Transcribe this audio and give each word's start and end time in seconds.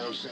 Deus. 0.00 0.26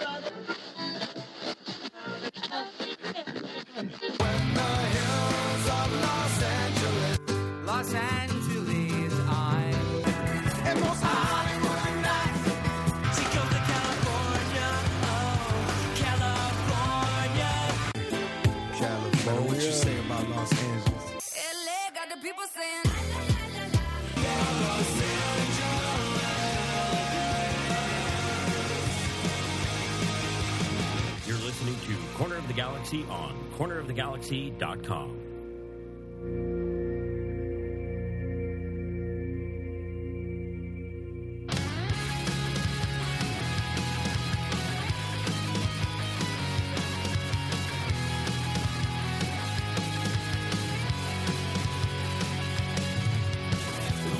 Galaxy 32.89 33.07
on 33.11 33.35
cornerofthegalaxy.com. 33.59 35.18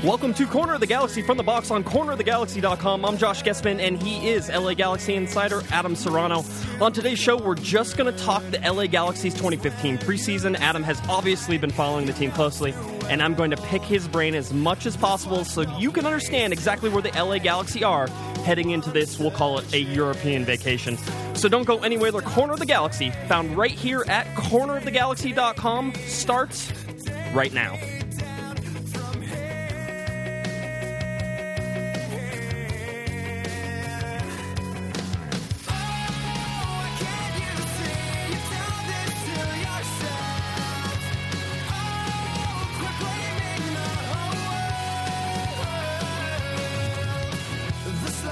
Welcome 0.05 0.33
to 0.35 0.47
Corner 0.47 0.75
of 0.75 0.81
the 0.81 0.87
Galaxy 0.87 1.23
from 1.23 1.39
the 1.39 1.43
box 1.43 1.73
on 1.73 1.83
cornerofthegalaxy.com. 1.83 3.05
I'm 3.05 3.19
Josh 3.19 3.43
Guesman, 3.43 3.81
and 3.81 4.01
he 4.01 4.29
is 4.29 4.49
LA 4.49 4.75
Galaxy 4.75 5.17
insider 5.17 5.61
Adam 5.73 5.97
Serrano. 5.97 6.45
On 6.81 6.93
today's 6.93 7.19
show, 7.19 7.37
we're 7.37 7.57
just 7.57 7.97
going 7.97 8.11
to 8.15 8.17
talk 8.23 8.49
the 8.53 8.61
LA 8.61 8.87
Galaxy's 8.87 9.35
2015 9.35 9.99
preseason. 9.99 10.55
Adam 10.61 10.85
has 10.85 11.01
obviously 11.09 11.59
been 11.59 11.73
following 11.73 12.07
the 12.07 12.13
team 12.13 12.31
closely, 12.31 12.73
and 13.09 13.21
I'm 13.21 13.35
going 13.35 13.51
to 13.51 13.57
pick 13.57 13.83
his 13.83 14.07
brain 14.07 14.37
as 14.37 14.53
much 14.53 14.87
as 14.87 14.97
possible 14.97 15.45
so 15.45 15.63
you 15.79 15.91
can 15.91 16.07
understand 16.07 16.53
exactly 16.53 16.91
where 16.91 17.03
the 17.03 17.11
LA 17.11 17.39
Galaxy 17.39 17.83
are 17.83 18.07
heading 18.45 18.71
into 18.71 18.91
this, 18.91 19.19
we'll 19.19 19.33
call 19.33 19.59
it 19.59 19.75
a 19.75 19.81
European 19.81 20.45
vacation. 20.45 20.97
So 21.35 21.49
don't 21.49 21.65
go 21.65 21.81
anywhere. 21.81 22.13
The 22.13 22.21
Corner 22.21 22.53
of 22.53 22.61
the 22.61 22.67
Galaxy, 22.67 23.11
found 23.27 23.57
right 23.57 23.73
here 23.73 24.05
at 24.07 24.27
cornerofthegalaxy.com, 24.37 25.95
starts 26.07 26.73
right 27.35 27.53
now. 27.53 27.77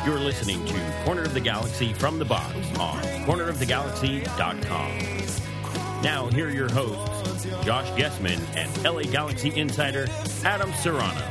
You're 0.06 0.20
listening 0.20 0.64
to 0.66 1.02
Corner 1.04 1.22
of 1.22 1.34
the 1.34 1.40
Galaxy 1.40 1.92
from 1.92 2.20
the 2.20 2.24
box 2.24 2.54
on 2.78 3.02
cornerofthegalaxy.com. 3.26 6.00
Now, 6.00 6.28
here 6.28 6.46
are 6.46 6.52
your 6.52 6.70
hosts, 6.70 7.44
Josh 7.64 7.88
Guesman 7.98 8.38
and 8.56 8.84
LA 8.84 9.02
Galaxy 9.02 9.52
insider 9.58 10.06
Adam 10.44 10.72
Serrano. 10.74 11.28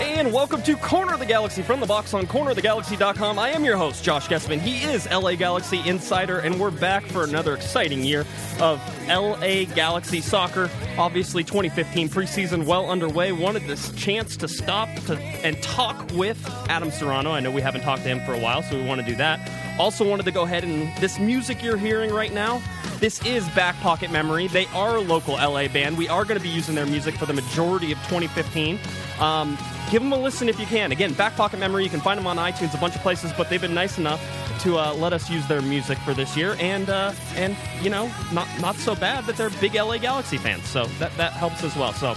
And 0.00 0.32
welcome 0.32 0.62
to 0.62 0.76
Corner 0.76 1.14
of 1.14 1.20
the 1.20 1.26
Galaxy 1.26 1.62
from 1.62 1.80
the 1.80 1.86
box 1.86 2.12
on 2.14 2.26
cornerofthegalaxy.com. 2.26 3.38
I 3.38 3.50
am 3.50 3.64
your 3.64 3.76
host, 3.76 4.04
Josh 4.04 4.28
Guesman. 4.28 4.60
He 4.60 4.82
is 4.82 5.08
LA 5.10 5.34
Galaxy 5.34 5.80
Insider, 5.86 6.38
and 6.40 6.60
we're 6.60 6.70
back 6.70 7.04
for 7.04 7.24
another 7.24 7.54
exciting 7.54 8.04
year 8.04 8.26
of 8.60 8.80
LA 9.08 9.64
Galaxy 9.64 10.20
soccer. 10.20 10.68
Obviously, 10.98 11.42
2015 11.42 12.08
preseason 12.08 12.66
well 12.66 12.90
underway. 12.90 13.32
Wanted 13.32 13.62
this 13.62 13.92
chance 13.92 14.36
to 14.38 14.48
stop 14.48 14.88
to, 15.06 15.18
and 15.18 15.60
talk 15.62 16.10
with 16.12 16.38
Adam 16.68 16.90
Serrano. 16.90 17.30
I 17.30 17.40
know 17.40 17.50
we 17.50 17.62
haven't 17.62 17.82
talked 17.82 18.02
to 18.02 18.08
him 18.08 18.20
for 18.26 18.34
a 18.34 18.38
while, 18.38 18.62
so 18.62 18.76
we 18.76 18.84
want 18.84 19.00
to 19.00 19.06
do 19.06 19.16
that. 19.16 19.40
Also, 19.78 20.08
wanted 20.08 20.24
to 20.26 20.32
go 20.32 20.42
ahead 20.42 20.64
and 20.64 20.94
this 20.98 21.18
music 21.18 21.62
you're 21.62 21.78
hearing 21.78 22.10
right 22.10 22.32
now. 22.32 22.62
This 23.00 23.24
is 23.24 23.48
Back 23.50 23.76
Pocket 23.76 24.10
Memory. 24.10 24.48
They 24.48 24.66
are 24.66 24.96
a 24.96 25.00
local 25.00 25.36
LA 25.36 25.68
band. 25.68 25.96
We 25.96 26.06
are 26.10 26.22
going 26.22 26.36
to 26.36 26.42
be 26.42 26.50
using 26.50 26.74
their 26.74 26.84
music 26.84 27.14
for 27.14 27.24
the 27.24 27.32
majority 27.32 27.92
of 27.92 27.98
2015. 28.00 28.78
Um, 29.18 29.56
give 29.90 30.02
them 30.02 30.12
a 30.12 30.18
listen 30.18 30.50
if 30.50 30.60
you 30.60 30.66
can. 30.66 30.92
Again, 30.92 31.14
Back 31.14 31.34
Pocket 31.34 31.58
Memory, 31.58 31.82
you 31.82 31.88
can 31.88 32.02
find 32.02 32.18
them 32.18 32.26
on 32.26 32.36
iTunes, 32.36 32.74
a 32.74 32.76
bunch 32.76 32.94
of 32.94 33.00
places, 33.00 33.32
but 33.38 33.48
they've 33.48 33.60
been 33.60 33.72
nice 33.72 33.96
enough 33.96 34.20
to 34.64 34.76
uh, 34.76 34.92
let 34.92 35.14
us 35.14 35.30
use 35.30 35.48
their 35.48 35.62
music 35.62 35.96
for 36.00 36.12
this 36.12 36.36
year. 36.36 36.56
And, 36.60 36.90
uh, 36.90 37.14
and 37.36 37.56
you 37.80 37.88
know, 37.88 38.12
not, 38.34 38.46
not 38.60 38.76
so 38.76 38.94
bad 38.94 39.24
that 39.24 39.36
they're 39.38 39.48
big 39.48 39.76
LA 39.76 39.96
Galaxy 39.96 40.36
fans. 40.36 40.68
So 40.68 40.84
that, 40.98 41.16
that 41.16 41.32
helps 41.32 41.64
as 41.64 41.74
well. 41.76 41.94
So 41.94 42.14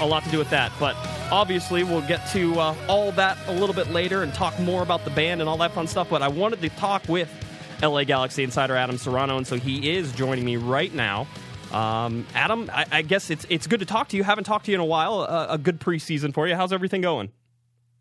a 0.00 0.06
lot 0.06 0.22
to 0.24 0.30
do 0.30 0.36
with 0.36 0.50
that. 0.50 0.70
But 0.78 0.96
obviously, 1.32 1.82
we'll 1.82 2.06
get 2.06 2.28
to 2.32 2.60
uh, 2.60 2.74
all 2.88 3.10
that 3.12 3.38
a 3.46 3.52
little 3.52 3.74
bit 3.74 3.90
later 3.90 4.22
and 4.22 4.34
talk 4.34 4.58
more 4.60 4.82
about 4.82 5.06
the 5.06 5.10
band 5.12 5.40
and 5.40 5.48
all 5.48 5.56
that 5.56 5.72
fun 5.72 5.86
stuff. 5.86 6.10
But 6.10 6.20
I 6.20 6.28
wanted 6.28 6.60
to 6.60 6.68
talk 6.68 7.08
with 7.08 7.32
LA 7.82 8.04
Galaxy 8.04 8.44
insider 8.44 8.76
Adam 8.76 8.98
Serrano, 8.98 9.36
and 9.36 9.46
so 9.46 9.56
he 9.56 9.90
is 9.90 10.12
joining 10.12 10.44
me 10.44 10.56
right 10.56 10.92
now. 10.94 11.26
Um, 11.72 12.26
Adam, 12.34 12.70
I, 12.72 12.86
I 12.90 13.02
guess 13.02 13.30
it's 13.30 13.46
it's 13.48 13.66
good 13.66 13.80
to 13.80 13.86
talk 13.86 14.08
to 14.08 14.16
you. 14.16 14.24
Haven't 14.24 14.44
talked 14.44 14.66
to 14.66 14.70
you 14.72 14.76
in 14.76 14.80
a 14.80 14.84
while. 14.84 15.22
A 15.22 15.58
good 15.58 15.80
preseason 15.80 16.34
for 16.34 16.48
you. 16.48 16.56
How's 16.56 16.72
everything 16.72 17.00
going? 17.00 17.30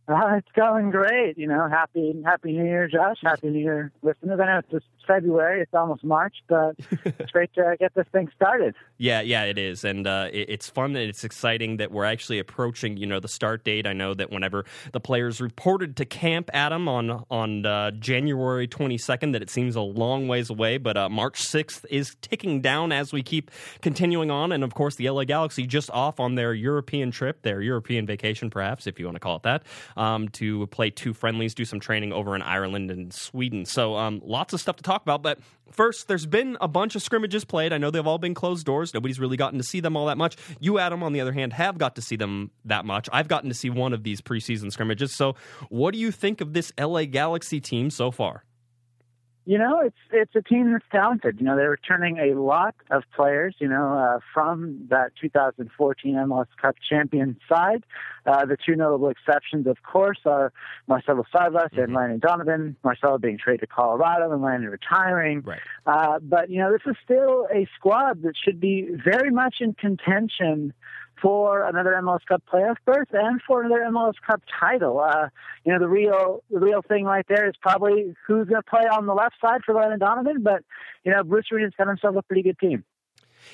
Uh, 0.07 0.37
it's 0.37 0.51
going 0.55 0.89
great. 0.89 1.37
You 1.37 1.47
know, 1.47 1.69
happy 1.69 2.19
Happy 2.25 2.53
New 2.53 2.63
Year, 2.63 2.87
Josh. 2.87 3.17
Happy 3.21 3.49
New 3.49 3.59
Year, 3.59 3.91
listeners. 4.01 4.39
I 4.41 4.45
know 4.45 4.57
it's 4.59 4.71
just 4.71 4.85
February. 5.09 5.61
It's 5.61 5.73
almost 5.73 6.03
March, 6.03 6.35
but 6.47 6.75
it's 7.03 7.31
great 7.31 7.51
to 7.55 7.75
get 7.79 7.95
this 7.95 8.05
thing 8.11 8.29
started. 8.35 8.75
Yeah, 8.99 9.21
yeah, 9.21 9.45
it 9.45 9.57
is, 9.57 9.83
and 9.83 10.05
uh, 10.05 10.29
it, 10.31 10.49
it's 10.49 10.69
fun 10.69 10.95
and 10.95 11.09
it's 11.09 11.23
exciting 11.23 11.77
that 11.77 11.91
we're 11.91 12.05
actually 12.05 12.37
approaching, 12.37 12.95
you 12.95 13.07
know, 13.07 13.19
the 13.19 13.27
start 13.27 13.63
date. 13.63 13.87
I 13.87 13.93
know 13.93 14.13
that 14.13 14.31
whenever 14.31 14.65
the 14.93 14.99
players 14.99 15.41
reported 15.41 15.97
to 15.97 16.05
camp, 16.05 16.49
Adam, 16.53 16.87
on 16.87 17.25
on 17.31 17.65
uh, 17.65 17.91
January 17.91 18.67
twenty 18.67 18.97
second, 18.99 19.31
that 19.31 19.41
it 19.41 19.49
seems 19.49 19.75
a 19.75 19.81
long 19.81 20.27
ways 20.27 20.49
away, 20.51 20.77
but 20.77 20.95
uh, 20.95 21.09
March 21.09 21.41
sixth 21.41 21.85
is 21.89 22.15
ticking 22.21 22.61
down 22.61 22.91
as 22.91 23.11
we 23.11 23.23
keep 23.23 23.49
continuing 23.81 24.29
on, 24.29 24.51
and 24.51 24.63
of 24.63 24.75
course, 24.75 24.95
the 24.95 25.09
LA 25.09 25.23
Galaxy 25.23 25.65
just 25.65 25.89
off 25.91 26.19
on 26.19 26.35
their 26.35 26.53
European 26.53 27.09
trip, 27.09 27.41
their 27.41 27.61
European 27.61 28.05
vacation, 28.05 28.51
perhaps 28.51 28.85
if 28.85 28.99
you 28.99 29.05
want 29.05 29.15
to 29.15 29.19
call 29.19 29.37
it 29.37 29.43
that, 29.43 29.63
um, 29.97 30.29
to 30.29 30.67
play 30.67 30.91
two 30.91 31.13
friendlies, 31.13 31.55
do 31.55 31.65
some 31.65 31.79
training 31.79 32.13
over 32.13 32.35
in 32.35 32.41
Ireland 32.43 32.91
and 32.91 33.11
Sweden. 33.11 33.65
So, 33.65 33.95
um, 33.95 34.21
lots 34.23 34.53
of 34.53 34.61
stuff 34.61 34.75
to 34.75 34.83
talk 34.83 34.98
about, 35.03 35.21
but. 35.21 35.39
First, 35.71 36.07
there's 36.07 36.25
been 36.25 36.57
a 36.59 36.67
bunch 36.67 36.95
of 36.95 37.03
scrimmages 37.03 37.45
played. 37.45 37.73
I 37.73 37.77
know 37.77 37.91
they've 37.91 38.05
all 38.05 38.17
been 38.17 38.33
closed 38.33 38.65
doors. 38.65 38.91
Nobody's 38.91 39.19
really 39.19 39.37
gotten 39.37 39.59
to 39.59 39.63
see 39.63 39.79
them 39.79 39.95
all 39.95 40.07
that 40.07 40.17
much. 40.17 40.35
You, 40.59 40.79
Adam, 40.79 41.03
on 41.03 41.13
the 41.13 41.21
other 41.21 41.31
hand, 41.31 41.53
have 41.53 41.77
got 41.77 41.95
to 41.97 42.01
see 42.01 42.15
them 42.15 42.49
that 42.65 42.85
much. 42.85 43.07
I've 43.13 43.27
gotten 43.27 43.49
to 43.49 43.55
see 43.55 43.69
one 43.69 43.93
of 43.93 44.01
these 44.01 44.19
preseason 44.19 44.71
scrimmages. 44.71 45.15
So, 45.15 45.35
what 45.69 45.93
do 45.93 45.99
you 45.99 46.11
think 46.11 46.41
of 46.41 46.53
this 46.53 46.73
LA 46.79 47.05
Galaxy 47.05 47.61
team 47.61 47.91
so 47.91 48.09
far? 48.09 48.45
You 49.49 49.57
know, 49.57 49.79
it's 49.83 49.97
it's 50.11 50.35
a 50.35 50.43
team 50.43 50.73
that's 50.73 50.85
talented. 50.91 51.39
You 51.39 51.45
know, 51.47 51.55
they're 51.55 51.71
returning 51.71 52.19
a 52.19 52.39
lot 52.39 52.75
of 52.91 53.01
players. 53.15 53.55
You 53.57 53.67
know, 53.67 53.97
uh, 53.97 54.19
from 54.31 54.85
that 54.91 55.13
2014 55.19 56.13
MLS 56.13 56.45
Cup 56.61 56.75
champion 56.87 57.35
side. 57.51 57.83
Uh, 58.27 58.45
the 58.45 58.57
two 58.63 58.75
notable 58.75 59.09
exceptions, 59.09 59.65
of 59.65 59.77
course, 59.81 60.19
are 60.23 60.53
Marcelo 60.87 61.23
Sarvas 61.33 61.75
and 61.75 61.95
Landon 61.95 62.19
Donovan. 62.19 62.75
Marcelo 62.83 63.17
being 63.17 63.39
traded 63.43 63.61
to 63.61 63.65
Colorado 63.65 64.31
and 64.31 64.43
Landon 64.43 64.69
retiring. 64.69 65.41
Right. 65.41 65.59
Uh, 65.87 66.19
but 66.21 66.51
you 66.51 66.59
know, 66.59 66.71
this 66.71 66.83
is 66.85 66.95
still 67.03 67.47
a 67.51 67.67
squad 67.75 68.21
that 68.21 68.33
should 68.37 68.59
be 68.59 68.87
very 69.03 69.31
much 69.31 69.55
in 69.61 69.73
contention 69.73 70.73
for 71.21 71.67
another 71.67 71.91
MLS 72.01 72.19
Cup 72.27 72.43
playoff 72.51 72.75
berth 72.85 73.09
and 73.11 73.41
for 73.45 73.61
another 73.61 73.81
MLS 73.91 74.13
Cup 74.25 74.41
title. 74.59 74.99
Uh, 74.99 75.29
you 75.65 75.73
know, 75.73 75.79
the 75.79 75.87
real 75.87 76.43
the 76.49 76.59
real 76.59 76.81
thing 76.81 77.05
right 77.05 77.25
there 77.27 77.47
is 77.47 77.55
probably 77.61 78.13
who's 78.27 78.47
going 78.47 78.61
to 78.61 78.69
play 78.69 78.87
on 78.91 79.05
the 79.05 79.13
left 79.13 79.35
side 79.41 79.61
for 79.65 79.73
Landon 79.75 79.99
Donovan. 79.99 80.43
But 80.43 80.63
you 81.03 81.11
know, 81.11 81.23
Bruce 81.23 81.45
Arena 81.51 81.67
has 81.67 81.73
got 81.77 81.87
himself 81.87 82.15
a 82.15 82.21
pretty 82.21 82.43
good 82.43 82.59
team. 82.59 82.83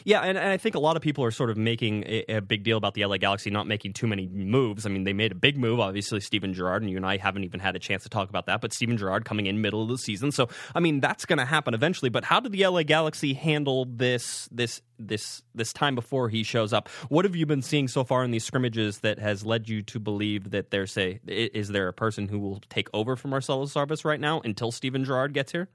Yeah, 0.03 0.21
and, 0.21 0.37
and 0.37 0.49
I 0.49 0.57
think 0.57 0.75
a 0.75 0.79
lot 0.79 0.95
of 0.95 1.01
people 1.01 1.23
are 1.23 1.31
sort 1.31 1.49
of 1.49 1.57
making 1.57 2.03
a, 2.03 2.37
a, 2.37 2.41
big 2.41 2.63
deal 2.63 2.77
about 2.77 2.93
the 2.93 3.05
LA 3.05 3.17
Galaxy 3.17 3.49
not 3.49 3.67
making 3.67 3.93
too 3.93 4.07
many 4.07 4.27
moves. 4.27 4.85
I 4.85 4.89
mean, 4.89 5.03
they 5.03 5.13
made 5.13 5.31
a 5.31 5.35
big 5.35 5.57
move, 5.57 5.79
obviously, 5.79 6.19
Steven 6.19 6.53
Gerrard, 6.53 6.81
and 6.81 6.91
you 6.91 6.97
and 6.97 7.05
I 7.05 7.17
haven't 7.17 7.43
even 7.43 7.59
had 7.59 7.75
a 7.75 7.79
chance 7.79 8.03
to 8.03 8.09
talk 8.09 8.29
about 8.29 8.45
that, 8.47 8.61
but 8.61 8.73
Steven 8.73 8.97
Gerrard 8.97 9.25
coming 9.25 9.45
in 9.45 9.61
middle 9.61 9.81
of 9.81 9.89
the 9.89 9.97
season. 9.97 10.31
So, 10.31 10.49
I 10.73 10.79
mean, 10.79 10.99
that's 10.99 11.25
going 11.25 11.39
to 11.39 11.45
happen 11.45 11.73
eventually. 11.73 12.09
But 12.09 12.23
how 12.23 12.39
did 12.39 12.51
the 12.51 12.67
LA 12.67 12.83
Galaxy 12.83 13.33
handle 13.33 13.85
this 13.85 14.47
this 14.51 14.81
this 14.99 15.41
this 15.53 15.73
time 15.73 15.95
before 15.95 16.29
he 16.29 16.43
shows 16.43 16.73
up? 16.73 16.89
What 17.09 17.25
have 17.25 17.35
you 17.35 17.45
been 17.45 17.61
seeing 17.61 17.87
so 17.87 18.03
far 18.03 18.23
in 18.23 18.31
these 18.31 18.43
scrimmages 18.43 18.99
that 18.99 19.19
has 19.19 19.45
led 19.45 19.69
you 19.69 19.81
to 19.83 19.99
believe 19.99 20.51
that 20.51 20.71
there's 20.71 20.97
a 20.97 21.19
is 21.27 21.69
there 21.69 21.87
a 21.87 21.93
person 21.93 22.27
who 22.27 22.39
will 22.39 22.61
take 22.69 22.89
over 22.93 23.15
for 23.15 23.27
Marcelo 23.27 23.65
Sarvas 23.65 24.05
right 24.05 24.19
now 24.19 24.41
until 24.41 24.71
Steven 24.71 25.03
Gerrard 25.03 25.33
gets 25.33 25.51
here? 25.51 25.69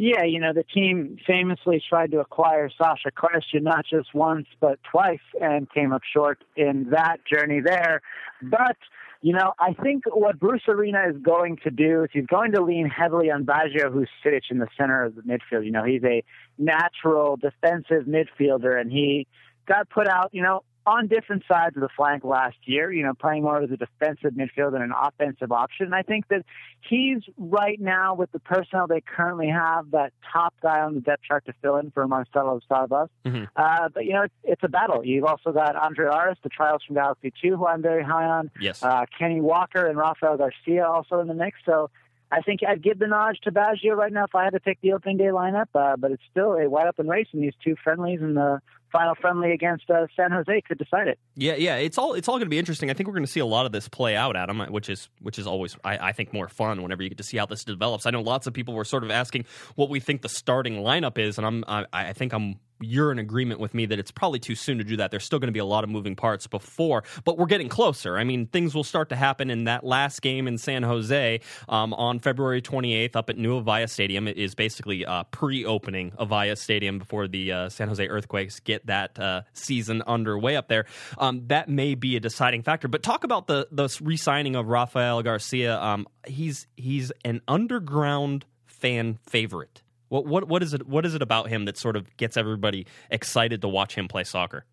Yeah, 0.00 0.22
you 0.22 0.38
know, 0.38 0.52
the 0.52 0.62
team 0.62 1.18
famously 1.26 1.82
tried 1.86 2.12
to 2.12 2.20
acquire 2.20 2.70
Sacha 2.78 3.10
Kljestan 3.10 3.62
not 3.62 3.84
just 3.84 4.14
once, 4.14 4.46
but 4.60 4.78
twice, 4.88 5.18
and 5.40 5.68
came 5.68 5.92
up 5.92 6.02
short 6.04 6.38
in 6.56 6.90
that 6.90 7.16
journey 7.26 7.60
there. 7.60 8.00
But 8.40 8.76
You 9.20 9.32
know, 9.32 9.52
I 9.58 9.72
think 9.72 10.04
what 10.06 10.38
Bruce 10.38 10.62
Arena 10.68 11.02
is 11.10 11.16
going 11.20 11.58
to 11.64 11.70
do 11.70 12.04
is 12.04 12.10
he's 12.12 12.26
going 12.26 12.52
to 12.52 12.62
lean 12.62 12.88
heavily 12.88 13.30
on 13.32 13.44
Baggio 13.44 13.90
Husidic 13.90 14.42
in 14.50 14.58
the 14.58 14.68
center 14.78 15.02
of 15.02 15.16
the 15.16 15.22
midfield. 15.22 15.64
You 15.64 15.72
know, 15.72 15.82
he's 15.82 16.04
a 16.04 16.22
natural 16.56 17.36
defensive 17.36 18.04
midfielder, 18.06 18.80
and 18.80 18.92
he 18.92 19.26
got 19.66 19.90
put 19.90 20.06
out, 20.06 20.30
you 20.32 20.42
know, 20.42 20.62
on 20.88 21.06
different 21.06 21.44
sides 21.46 21.76
of 21.76 21.82
the 21.82 21.88
flank 21.94 22.24
last 22.24 22.56
year, 22.64 22.90
you 22.90 23.02
know, 23.02 23.12
playing 23.12 23.42
more 23.42 23.62
as 23.62 23.70
a 23.70 23.76
defensive 23.76 24.32
midfielder 24.32 24.76
and 24.76 24.84
an 24.84 24.92
offensive 24.98 25.52
option. 25.52 25.86
And 25.86 25.94
I 25.94 26.02
think 26.02 26.28
that 26.28 26.44
he's 26.88 27.22
right 27.36 27.78
now 27.78 28.14
with 28.14 28.32
the 28.32 28.38
personnel 28.38 28.86
they 28.86 29.02
currently 29.02 29.48
have, 29.48 29.90
that 29.90 30.12
top 30.32 30.54
guy 30.62 30.80
on 30.80 30.94
the 30.94 31.00
depth 31.00 31.24
chart 31.24 31.44
to 31.46 31.52
fill 31.60 31.76
in 31.76 31.90
for 31.90 32.08
Marcelo 32.08 32.60
Sarvas. 32.70 33.08
Mm-hmm. 33.26 33.44
Uh, 33.54 33.88
but, 33.92 34.06
you 34.06 34.14
know, 34.14 34.22
it's, 34.22 34.34
it's 34.44 34.62
a 34.64 34.68
battle. 34.68 35.04
You've 35.04 35.24
also 35.24 35.52
got 35.52 35.76
Andre 35.76 36.06
Auras, 36.06 36.38
the 36.42 36.48
trials 36.48 36.82
from 36.86 36.96
Galaxy 36.96 37.32
2, 37.42 37.56
who 37.56 37.66
I'm 37.66 37.82
very 37.82 38.02
high 38.02 38.24
on. 38.24 38.50
Yes. 38.58 38.82
Uh, 38.82 39.04
Kenney 39.18 39.42
Walker 39.42 39.86
and 39.86 39.98
Rafael 39.98 40.38
Garcia 40.38 40.86
also 40.86 41.20
in 41.20 41.28
the 41.28 41.34
mix. 41.34 41.58
So 41.66 41.90
I 42.30 42.40
think 42.40 42.60
I'd 42.66 42.82
give 42.82 42.98
the 42.98 43.06
nod 43.06 43.36
to 43.42 43.52
Baggio 43.52 43.94
right 43.94 44.12
now 44.12 44.24
if 44.24 44.34
I 44.34 44.44
had 44.44 44.54
to 44.54 44.60
pick 44.60 44.78
the 44.80 44.92
opening 44.92 45.18
day 45.18 45.24
lineup. 45.24 45.68
Uh, 45.74 45.96
but 45.96 46.12
it's 46.12 46.22
still 46.30 46.54
a 46.54 46.68
wide 46.68 46.86
open 46.86 47.08
race, 47.08 47.28
and 47.32 47.42
these 47.42 47.54
two 47.62 47.76
friendlies 47.82 48.20
and 48.22 48.36
the 48.36 48.60
final 48.90 49.14
friendly 49.14 49.52
against 49.52 49.90
uh, 49.90 50.06
San 50.16 50.30
Jose 50.30 50.60
could 50.62 50.78
decide 50.78 51.08
it. 51.08 51.18
Yeah, 51.34 51.54
yeah, 51.54 51.76
it's 51.76 51.98
all 51.98 52.14
it's 52.14 52.28
all 52.28 52.36
going 52.36 52.46
to 52.46 52.50
be 52.50 52.58
interesting. 52.58 52.90
I 52.90 52.94
think 52.94 53.06
we're 53.06 53.14
going 53.14 53.26
to 53.26 53.30
see 53.30 53.40
a 53.40 53.46
lot 53.46 53.66
of 53.66 53.72
this 53.72 53.88
play 53.88 54.16
out, 54.16 54.36
Adam, 54.36 54.60
which 54.70 54.88
is 54.88 55.08
which 55.20 55.38
is 55.38 55.46
always 55.46 55.76
I, 55.84 56.08
I 56.08 56.12
think 56.12 56.32
more 56.32 56.48
fun 56.48 56.82
whenever 56.82 57.02
you 57.02 57.08
get 57.08 57.18
to 57.18 57.24
see 57.24 57.36
how 57.36 57.46
this 57.46 57.64
develops. 57.64 58.06
I 58.06 58.10
know 58.10 58.22
lots 58.22 58.46
of 58.46 58.54
people 58.54 58.74
were 58.74 58.84
sort 58.84 59.04
of 59.04 59.10
asking 59.10 59.44
what 59.74 59.88
we 59.90 60.00
think 60.00 60.22
the 60.22 60.28
starting 60.28 60.76
lineup 60.76 61.18
is, 61.18 61.38
and 61.38 61.46
I'm 61.46 61.64
I, 61.66 61.86
I 61.92 62.12
think 62.12 62.32
I'm 62.32 62.56
you're 62.80 63.12
in 63.12 63.18
agreement 63.18 63.60
with 63.60 63.74
me 63.74 63.86
that 63.86 63.98
it's 63.98 64.10
probably 64.10 64.38
too 64.38 64.54
soon 64.54 64.78
to 64.78 64.84
do 64.84 64.96
that. 64.96 65.10
There's 65.10 65.24
still 65.24 65.38
going 65.38 65.48
to 65.48 65.52
be 65.52 65.58
a 65.58 65.64
lot 65.64 65.84
of 65.84 65.90
moving 65.90 66.16
parts 66.16 66.46
before, 66.46 67.04
but 67.24 67.38
we're 67.38 67.46
getting 67.46 67.68
closer. 67.68 68.16
I 68.16 68.24
mean, 68.24 68.46
things 68.46 68.74
will 68.74 68.84
start 68.84 69.08
to 69.10 69.16
happen 69.16 69.50
in 69.50 69.64
that 69.64 69.84
last 69.84 70.22
game 70.22 70.46
in 70.48 70.58
San 70.58 70.82
Jose 70.82 71.40
um, 71.68 71.92
on 71.94 72.18
February 72.20 72.62
28th 72.62 73.16
up 73.16 73.30
at 73.30 73.36
New 73.36 73.60
Avaya 73.62 73.88
Stadium. 73.88 74.28
It 74.28 74.36
is 74.36 74.54
basically 74.54 75.04
uh, 75.04 75.24
pre-opening 75.24 76.12
Avaya 76.12 76.56
Stadium 76.56 76.98
before 76.98 77.28
the 77.28 77.52
uh, 77.52 77.68
San 77.68 77.88
Jose 77.88 78.06
Earthquakes 78.06 78.60
get 78.60 78.86
that 78.86 79.18
uh, 79.18 79.42
season 79.52 80.02
underway 80.06 80.56
up 80.56 80.68
there. 80.68 80.86
Um, 81.18 81.44
that 81.48 81.68
may 81.68 81.94
be 81.94 82.16
a 82.16 82.20
deciding 82.20 82.62
factor. 82.62 82.88
But 82.88 83.02
talk 83.02 83.24
about 83.24 83.46
the 83.46 83.68
the 83.70 83.88
re-signing 84.02 84.56
of 84.56 84.68
Rafael 84.68 85.22
Garcia. 85.22 85.80
Um, 85.80 86.06
he's 86.26 86.66
he's 86.76 87.12
an 87.24 87.40
underground 87.48 88.44
fan 88.66 89.18
favorite. 89.22 89.82
What 90.08 90.26
what 90.26 90.48
what 90.48 90.62
is 90.62 90.74
it? 90.74 90.86
What 90.86 91.04
is 91.04 91.14
it 91.14 91.22
about 91.22 91.48
him 91.48 91.64
that 91.66 91.76
sort 91.76 91.96
of 91.96 92.16
gets 92.16 92.36
everybody 92.36 92.86
excited 93.10 93.60
to 93.62 93.68
watch 93.68 93.94
him 93.94 94.08
play 94.08 94.24
soccer? 94.24 94.64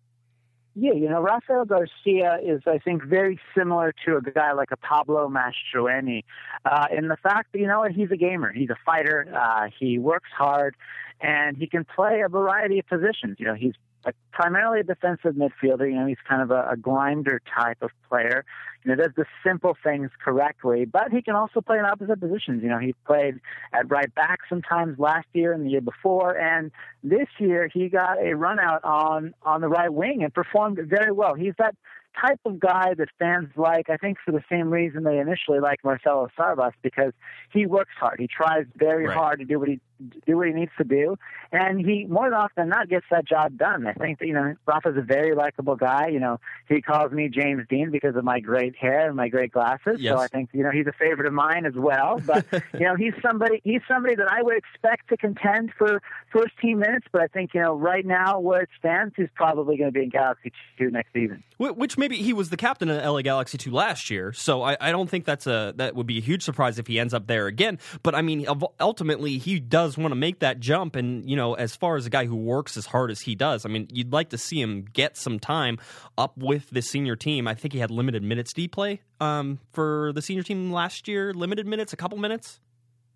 Yeah, 0.78 0.92
you 0.92 1.08
know, 1.08 1.22
Rafael 1.22 1.64
Garcia 1.64 2.38
is, 2.44 2.60
I 2.66 2.76
think, 2.76 3.02
very 3.02 3.40
similar 3.56 3.94
to 4.04 4.18
a 4.18 4.20
guy 4.20 4.52
like 4.52 4.72
a 4.72 4.76
Pablo 4.76 5.26
Mastroeni 5.26 6.22
uh, 6.66 6.88
in 6.94 7.08
the 7.08 7.16
fact 7.16 7.52
that, 7.52 7.58
you 7.58 7.66
know, 7.66 7.84
he's 7.84 8.10
a 8.10 8.16
gamer. 8.16 8.52
He's 8.52 8.68
a 8.68 8.76
fighter. 8.84 9.26
Uh, 9.34 9.70
he 9.80 9.98
works 9.98 10.28
hard, 10.36 10.76
and 11.18 11.56
he 11.56 11.66
can 11.66 11.86
play 11.86 12.20
a 12.20 12.28
variety 12.28 12.78
of 12.78 12.86
positions. 12.86 13.36
You 13.38 13.46
know, 13.46 13.54
he's 13.54 13.72
a, 14.06 14.12
primarily 14.32 14.80
a 14.80 14.84
defensive 14.84 15.34
midfielder. 15.34 15.86
You 15.90 15.96
know, 15.98 16.06
he's 16.06 16.16
kind 16.28 16.40
of 16.40 16.50
a, 16.50 16.68
a 16.70 16.76
grinder 16.76 17.40
type 17.54 17.78
of 17.82 17.90
player. 18.08 18.44
You 18.84 18.94
know, 18.94 19.02
does 19.02 19.12
the 19.16 19.26
simple 19.44 19.76
things 19.82 20.10
correctly, 20.24 20.84
but 20.84 21.10
he 21.10 21.20
can 21.20 21.34
also 21.34 21.60
play 21.60 21.78
in 21.78 21.84
opposite 21.84 22.20
positions. 22.20 22.62
You 22.62 22.68
know, 22.68 22.78
he 22.78 22.94
played 23.04 23.40
at 23.72 23.90
right 23.90 24.14
back 24.14 24.38
sometimes 24.48 24.98
last 24.98 25.26
year 25.32 25.52
and 25.52 25.66
the 25.66 25.70
year 25.70 25.80
before, 25.80 26.38
and 26.38 26.70
this 27.02 27.28
year 27.38 27.68
he 27.72 27.88
got 27.88 28.18
a 28.22 28.34
run 28.34 28.58
out 28.60 28.82
on 28.84 29.34
on 29.42 29.60
the 29.60 29.68
right 29.68 29.92
wing 29.92 30.22
and 30.22 30.32
performed 30.32 30.78
very 30.84 31.12
well. 31.12 31.34
He's 31.34 31.54
that 31.58 31.74
type 32.20 32.40
of 32.46 32.58
guy 32.58 32.94
that 32.96 33.08
fans 33.18 33.48
like, 33.56 33.90
I 33.90 33.98
think 33.98 34.16
for 34.24 34.32
the 34.32 34.42
same 34.50 34.70
reason 34.70 35.04
they 35.04 35.18
initially 35.18 35.60
like 35.60 35.84
Marcelo 35.84 36.28
Sarvas, 36.38 36.72
because 36.82 37.12
he 37.52 37.66
works 37.66 37.92
hard. 37.98 38.18
He 38.18 38.26
tries 38.26 38.64
very 38.74 39.06
Right. 39.06 39.16
hard 39.16 39.38
to 39.40 39.44
do 39.44 39.58
what 39.58 39.68
he 39.68 39.80
do 40.26 40.36
what 40.36 40.46
he 40.46 40.52
needs 40.52 40.72
to 40.78 40.84
do, 40.84 41.16
and 41.52 41.78
he 41.80 42.06
more 42.06 42.32
often 42.34 42.52
than 42.56 42.68
not 42.68 42.88
gets 42.88 43.06
that 43.10 43.26
job 43.26 43.56
done. 43.56 43.86
I 43.86 43.92
think 43.92 44.18
that 44.18 44.26
you 44.26 44.34
know 44.34 44.54
Rafa's 44.66 44.96
a 44.96 45.02
very 45.02 45.34
likable 45.34 45.76
guy. 45.76 46.08
You 46.08 46.20
know, 46.20 46.40
he 46.68 46.82
calls 46.82 47.12
me 47.12 47.28
James 47.28 47.64
Dean 47.68 47.90
because 47.90 48.16
of 48.16 48.24
my 48.24 48.40
great 48.40 48.76
hair 48.76 49.06
and 49.06 49.16
my 49.16 49.28
great 49.28 49.52
glasses. 49.52 50.00
Yes. 50.00 50.14
So 50.14 50.20
I 50.20 50.28
think 50.28 50.50
you 50.52 50.62
know 50.62 50.70
he's 50.70 50.86
a 50.86 50.92
favorite 50.92 51.26
of 51.26 51.32
mine 51.32 51.66
as 51.66 51.74
well. 51.74 52.20
But 52.24 52.46
you 52.74 52.80
know, 52.80 52.96
he's 52.96 53.14
somebody 53.22 53.60
he's 53.64 53.82
somebody 53.88 54.14
that 54.16 54.30
I 54.30 54.42
would 54.42 54.56
expect 54.56 55.08
to 55.10 55.16
contend 55.16 55.72
for 55.76 56.02
first 56.32 56.52
team 56.60 56.80
minutes. 56.80 57.06
But 57.12 57.22
I 57.22 57.26
think 57.28 57.54
you 57.54 57.60
know 57.60 57.74
right 57.74 58.04
now 58.04 58.40
where 58.40 58.62
it 58.62 58.70
stands, 58.78 59.14
he's 59.16 59.28
probably 59.34 59.76
going 59.76 59.88
to 59.88 59.98
be 59.98 60.04
in 60.04 60.10
Galaxy 60.10 60.52
two 60.78 60.90
next 60.90 61.12
season. 61.12 61.42
Which 61.58 61.96
maybe 61.96 62.16
he 62.16 62.34
was 62.34 62.50
the 62.50 62.56
captain 62.58 62.90
of 62.90 63.02
LA 63.02 63.22
Galaxy 63.22 63.56
2 63.56 63.70
last 63.70 64.10
year, 64.10 64.32
so 64.34 64.62
I, 64.62 64.76
I 64.78 64.92
don't 64.92 65.08
think 65.08 65.24
that's 65.24 65.46
a 65.46 65.72
that 65.76 65.94
would 65.94 66.06
be 66.06 66.18
a 66.18 66.20
huge 66.20 66.42
surprise 66.42 66.78
if 66.78 66.86
he 66.86 66.98
ends 66.98 67.14
up 67.14 67.26
there 67.26 67.46
again. 67.46 67.78
But 68.02 68.14
I 68.14 68.20
mean, 68.20 68.46
ultimately, 68.78 69.38
he 69.38 69.58
does 69.58 69.85
want 69.96 70.12
to 70.12 70.16
make 70.16 70.40
that 70.40 70.58
jump, 70.60 70.96
and 70.96 71.28
you 71.28 71.36
know, 71.36 71.54
as 71.54 71.76
far 71.76 71.96
as 71.96 72.06
a 72.06 72.10
guy 72.10 72.24
who 72.26 72.36
works 72.36 72.76
as 72.76 72.86
hard 72.86 73.10
as 73.10 73.20
he 73.20 73.34
does, 73.34 73.64
I 73.64 73.68
mean, 73.68 73.88
you'd 73.92 74.12
like 74.12 74.30
to 74.30 74.38
see 74.38 74.60
him 74.60 74.84
get 74.92 75.16
some 75.16 75.38
time 75.38 75.78
up 76.18 76.36
with 76.36 76.70
the 76.70 76.82
senior 76.82 77.16
team. 77.16 77.46
I 77.46 77.54
think 77.54 77.72
he 77.74 77.78
had 77.80 77.90
limited 77.90 78.22
minutes. 78.22 78.52
Did 78.52 78.62
he 78.62 78.68
play 78.68 79.00
um, 79.20 79.58
for 79.72 80.12
the 80.14 80.22
senior 80.22 80.42
team 80.42 80.72
last 80.72 81.06
year? 81.08 81.32
Limited 81.32 81.66
minutes, 81.66 81.92
a 81.92 81.96
couple 81.96 82.18
minutes. 82.18 82.60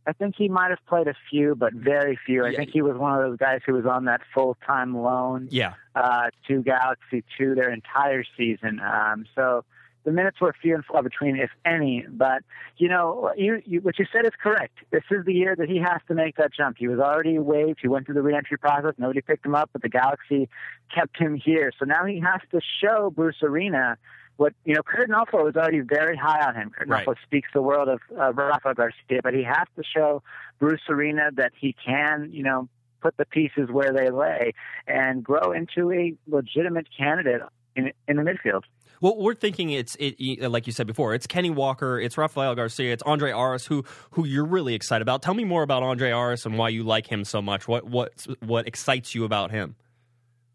I 0.06 0.12
think 0.14 0.34
he 0.36 0.48
might 0.48 0.70
have 0.70 0.84
played 0.88 1.08
a 1.08 1.14
few, 1.30 1.54
but 1.54 1.74
very 1.74 2.18
few. 2.24 2.44
I 2.44 2.50
Yeah. 2.50 2.58
think 2.58 2.70
he 2.72 2.80
was 2.82 2.96
one 2.96 3.12
of 3.12 3.20
those 3.28 3.36
guys 3.36 3.60
who 3.66 3.74
was 3.74 3.84
on 3.84 4.06
that 4.06 4.22
full 4.34 4.56
time 4.66 4.96
loan 4.96 5.48
Yeah, 5.50 5.74
uh, 5.94 6.30
to 6.48 6.62
Galaxy 6.62 7.22
two 7.36 7.54
their 7.54 7.70
entire 7.70 8.24
season. 8.36 8.80
Um, 8.80 9.26
so 9.34 9.64
the 10.04 10.12
minutes 10.12 10.40
were 10.40 10.54
few 10.60 10.74
and 10.74 10.84
far 10.84 11.02
between, 11.02 11.36
if 11.36 11.50
any. 11.64 12.06
But 12.08 12.42
you 12.76 12.88
know, 12.88 13.32
you, 13.36 13.62
you, 13.64 13.80
what 13.80 13.98
you 13.98 14.06
said 14.12 14.24
is 14.24 14.32
correct. 14.42 14.78
This 14.90 15.04
is 15.10 15.24
the 15.24 15.34
year 15.34 15.54
that 15.56 15.68
he 15.68 15.78
has 15.78 16.00
to 16.08 16.14
make 16.14 16.36
that 16.36 16.52
jump. 16.52 16.76
He 16.78 16.88
was 16.88 16.98
already 16.98 17.38
waived. 17.38 17.78
He 17.82 17.88
went 17.88 18.06
through 18.06 18.14
the 18.14 18.22
reentry 18.22 18.58
process. 18.58 18.94
Nobody 18.98 19.20
picked 19.20 19.44
him 19.44 19.54
up, 19.54 19.70
but 19.72 19.82
the 19.82 19.88
Galaxy 19.88 20.48
kept 20.94 21.18
him 21.18 21.36
here. 21.36 21.72
So 21.78 21.84
now 21.84 22.04
he 22.04 22.20
has 22.20 22.40
to 22.52 22.60
show 22.82 23.10
Bruce 23.10 23.42
Arena. 23.42 23.96
What 24.36 24.54
you 24.64 24.74
know, 24.74 24.82
Curt 24.82 25.10
Onalfo 25.10 25.44
was 25.44 25.56
already 25.56 25.80
very 25.80 26.16
high 26.16 26.46
on 26.46 26.54
him. 26.54 26.70
Kurt 26.70 26.88
Right. 26.88 27.06
Speaks 27.24 27.50
the 27.52 27.60
world 27.60 27.88
of 27.88 28.00
uh, 28.18 28.32
Rafa 28.32 28.74
Garcia, 28.74 29.20
but 29.22 29.34
he 29.34 29.42
has 29.42 29.66
to 29.76 29.82
show 29.84 30.22
Bruce 30.58 30.80
Arena 30.88 31.30
that 31.34 31.52
he 31.58 31.74
can, 31.84 32.30
you 32.32 32.42
know, 32.42 32.68
put 33.02 33.16
the 33.16 33.26
pieces 33.26 33.68
where 33.70 33.92
they 33.92 34.10
lay 34.10 34.52
and 34.86 35.22
grow 35.22 35.52
into 35.52 35.92
a 35.92 36.14
legitimate 36.26 36.86
candidate 36.96 37.42
in 37.76 37.92
in 38.08 38.16
the 38.16 38.22
midfield. 38.22 38.62
Well, 39.00 39.16
we're 39.16 39.34
thinking 39.34 39.70
it's 39.70 39.96
it, 39.98 40.42
like 40.50 40.66
you 40.66 40.72
said 40.72 40.86
before. 40.86 41.14
It's 41.14 41.26
Kenney 41.26 41.50
Walker, 41.50 41.98
it's 41.98 42.18
Rafael 42.18 42.54
Garcia, 42.54 42.92
it's 42.92 43.02
Andre 43.04 43.32
Auras, 43.32 43.66
who 43.66 43.84
who 44.12 44.26
you're 44.26 44.44
really 44.44 44.74
excited 44.74 45.02
about. 45.02 45.22
Tell 45.22 45.34
me 45.34 45.44
more 45.44 45.62
about 45.62 45.82
Andre 45.82 46.12
Auras 46.12 46.44
and 46.44 46.58
why 46.58 46.68
you 46.68 46.82
like 46.82 47.06
him 47.06 47.24
so 47.24 47.40
much. 47.40 47.66
What 47.66 47.84
what 47.84 48.26
what 48.40 48.66
excites 48.66 49.14
you 49.14 49.24
about 49.24 49.50
him? 49.50 49.76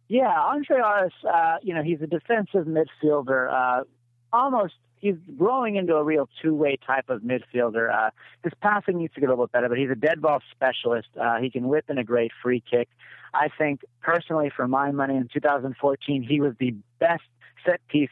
Yeah, 0.07 0.39
Andre 0.39 0.77
Auras, 0.77 1.13
uh, 1.27 1.57
you 1.63 1.73
know, 1.73 1.81
he's 1.81 2.01
a 2.01 2.07
defensive 2.07 2.67
midfielder. 2.67 3.51
Uh, 3.51 3.83
almost, 4.31 4.75
he's 4.97 5.15
growing 5.35 5.77
into 5.77 5.95
a 5.95 6.03
real 6.03 6.29
two-way 6.43 6.77
type 6.85 7.09
of 7.09 7.21
midfielder. 7.21 7.91
Uh, 7.91 8.11
his 8.43 8.53
passing 8.61 8.99
needs 8.99 9.15
to 9.15 9.19
get 9.19 9.29
a 9.29 9.31
little 9.31 9.47
bit 9.47 9.53
better, 9.53 9.69
but 9.69 9.79
he's 9.79 9.89
a 9.89 9.95
dead 9.95 10.21
ball 10.21 10.41
specialist. 10.51 11.07
Uh, 11.19 11.37
he 11.39 11.49
can 11.49 11.67
whip 11.67 11.85
in 11.89 11.97
a 11.97 12.03
great 12.03 12.31
free 12.43 12.61
kick. 12.69 12.87
I 13.33 13.47
think, 13.57 13.81
personally, 14.01 14.51
for 14.55 14.67
my 14.67 14.91
money, 14.91 15.15
in 15.15 15.27
2014, 15.33 16.21
he 16.21 16.39
was 16.39 16.53
the 16.59 16.75
best 16.99 17.23
set 17.65 17.81
piece 17.87 18.09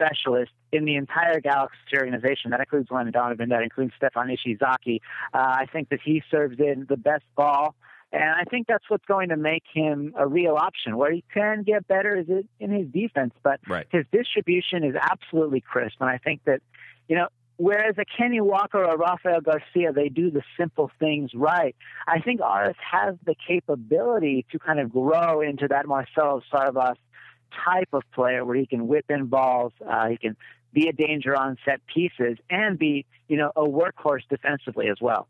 specialist 0.00 0.52
in 0.72 0.84
the 0.84 0.96
entire 0.96 1.40
Galaxy 1.40 1.76
organization. 1.96 2.50
That 2.52 2.60
includes 2.60 2.90
Landon 2.90 3.12
Donovan. 3.12 3.48
That 3.50 3.62
includes 3.62 3.92
Stefan 3.96 4.28
Ishizaki. 4.28 5.00
Uh, 5.34 5.38
I 5.38 5.66
think 5.72 5.88
that 5.90 6.00
he 6.04 6.22
serves 6.30 6.58
in 6.58 6.86
the 6.88 6.96
best 6.96 7.24
ball. 7.36 7.74
And 8.12 8.24
I 8.24 8.44
think 8.50 8.66
that's 8.66 8.84
what's 8.88 9.04
going 9.04 9.28
to 9.28 9.36
make 9.36 9.62
him 9.72 10.14
a 10.18 10.26
real 10.26 10.56
option. 10.56 10.96
Where 10.96 11.12
he 11.12 11.22
can 11.32 11.62
get 11.62 11.86
better 11.86 12.16
is 12.16 12.26
in 12.58 12.70
his 12.70 12.88
defense, 12.88 13.34
but 13.42 13.60
Right. 13.68 13.86
his 13.90 14.04
distribution 14.10 14.82
is 14.82 14.96
absolutely 15.00 15.60
crisp. 15.60 15.96
And 16.00 16.10
I 16.10 16.18
think 16.18 16.42
that, 16.44 16.60
you 17.08 17.14
know, 17.16 17.28
whereas 17.56 17.94
a 17.98 18.04
Kenney 18.04 18.40
Walker 18.40 18.84
or 18.84 18.96
Rafael 18.96 19.40
Garcia, 19.42 19.92
they 19.92 20.08
do 20.08 20.30
the 20.30 20.42
simple 20.58 20.90
things 20.98 21.34
right. 21.34 21.76
I 22.08 22.20
think 22.20 22.40
Auras 22.40 22.74
has 22.90 23.14
the 23.24 23.36
capability 23.46 24.44
to 24.50 24.58
kind 24.58 24.80
of 24.80 24.90
grow 24.90 25.40
into 25.40 25.68
that 25.68 25.86
Marcelo 25.86 26.42
Sarvas 26.52 26.96
type 27.64 27.88
of 27.92 28.02
player 28.12 28.44
where 28.44 28.56
he 28.56 28.66
can 28.66 28.86
whip 28.88 29.06
in 29.08 29.26
balls, 29.26 29.72
uh, 29.86 30.08
he 30.08 30.16
can 30.16 30.36
be 30.72 30.88
a 30.88 30.92
danger 30.92 31.36
on 31.36 31.58
set 31.64 31.80
pieces, 31.86 32.38
and 32.48 32.78
be, 32.78 33.04
you 33.28 33.36
know, 33.36 33.50
a 33.56 33.62
workhorse 33.62 34.22
defensively 34.28 34.88
as 34.88 34.98
well. 35.00 35.26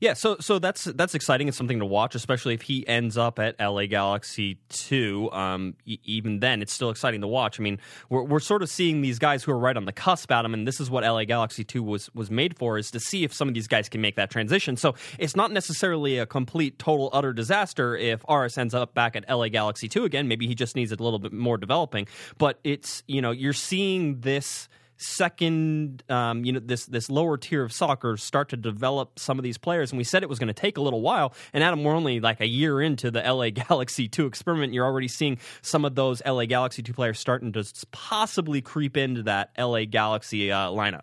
Yeah, 0.00 0.12
so 0.12 0.36
so 0.40 0.58
that's 0.58 0.84
that's 0.84 1.14
exciting. 1.14 1.48
It's 1.48 1.56
something 1.56 1.78
to 1.78 1.86
watch, 1.86 2.14
especially 2.14 2.54
if 2.54 2.62
he 2.62 2.86
ends 2.86 3.16
up 3.16 3.38
at 3.38 3.58
LA 3.58 3.86
Galaxy 3.86 4.58
two. 4.68 5.30
Um, 5.32 5.74
even 5.86 6.40
then, 6.40 6.60
it's 6.60 6.72
still 6.72 6.90
exciting 6.90 7.22
to 7.22 7.26
watch. 7.26 7.58
I 7.58 7.62
mean, 7.62 7.78
we're 8.10 8.22
we're 8.22 8.40
sort 8.40 8.62
of 8.62 8.68
seeing 8.68 9.00
these 9.00 9.18
guys 9.18 9.42
who 9.42 9.52
are 9.52 9.58
right 9.58 9.76
on 9.76 9.86
the 9.86 9.92
cusp 9.92 10.30
at 10.30 10.44
him, 10.44 10.52
and 10.52 10.68
this 10.68 10.80
is 10.80 10.90
what 10.90 11.02
LA 11.02 11.24
Galaxy 11.24 11.64
two 11.64 11.82
was 11.82 12.14
was 12.14 12.30
made 12.30 12.58
for, 12.58 12.76
is 12.76 12.90
to 12.90 13.00
see 13.00 13.24
if 13.24 13.32
some 13.32 13.48
of 13.48 13.54
these 13.54 13.68
guys 13.68 13.88
can 13.88 14.00
make 14.00 14.16
that 14.16 14.30
transition. 14.30 14.76
So 14.76 14.94
it's 15.18 15.34
not 15.34 15.50
necessarily 15.50 16.18
a 16.18 16.26
complete, 16.26 16.78
total, 16.78 17.08
utter 17.12 17.32
disaster 17.32 17.96
if 17.96 18.22
Auras 18.28 18.58
ends 18.58 18.74
up 18.74 18.92
back 18.92 19.16
at 19.16 19.28
LA 19.30 19.48
Galaxy 19.48 19.88
two 19.88 20.04
again. 20.04 20.28
Maybe 20.28 20.46
he 20.46 20.54
just 20.54 20.76
needs 20.76 20.92
a 20.92 20.96
little 20.96 21.18
bit 21.18 21.32
more 21.32 21.56
developing, 21.56 22.06
but 22.36 22.58
it's 22.64 23.02
you 23.06 23.22
know 23.22 23.30
you're 23.30 23.54
seeing 23.54 24.20
this 24.20 24.68
second, 24.96 26.02
um, 26.08 26.44
you 26.44 26.52
know, 26.52 26.60
this 26.60 26.86
this 26.86 27.10
lower 27.10 27.36
tier 27.36 27.62
of 27.62 27.72
soccer 27.72 28.16
start 28.16 28.48
to 28.50 28.56
develop 28.56 29.18
some 29.18 29.38
of 29.38 29.42
these 29.42 29.58
players. 29.58 29.92
And 29.92 29.98
we 29.98 30.04
said 30.04 30.22
it 30.22 30.28
was 30.28 30.38
going 30.38 30.48
to 30.48 30.54
take 30.54 30.76
a 30.76 30.80
little 30.80 31.00
while. 31.00 31.34
And 31.52 31.62
Adam, 31.62 31.84
we're 31.84 31.94
only 31.94 32.20
like 32.20 32.40
a 32.40 32.46
year 32.46 32.80
into 32.80 33.10
the 33.10 33.20
LA 33.20 33.50
Galaxy 33.68 34.08
two 34.08 34.26
experiment. 34.26 34.72
You're 34.72 34.86
already 34.86 35.08
seeing 35.08 35.38
some 35.62 35.84
of 35.84 35.94
those 35.94 36.22
LA 36.24 36.46
Galaxy 36.46 36.82
two 36.82 36.92
players 36.92 37.18
starting 37.18 37.52
to 37.52 37.64
possibly 37.90 38.60
creep 38.60 38.96
into 38.96 39.22
that 39.24 39.50
LA 39.58 39.84
Galaxy 39.84 40.50
uh, 40.50 40.68
lineup. 40.70 41.02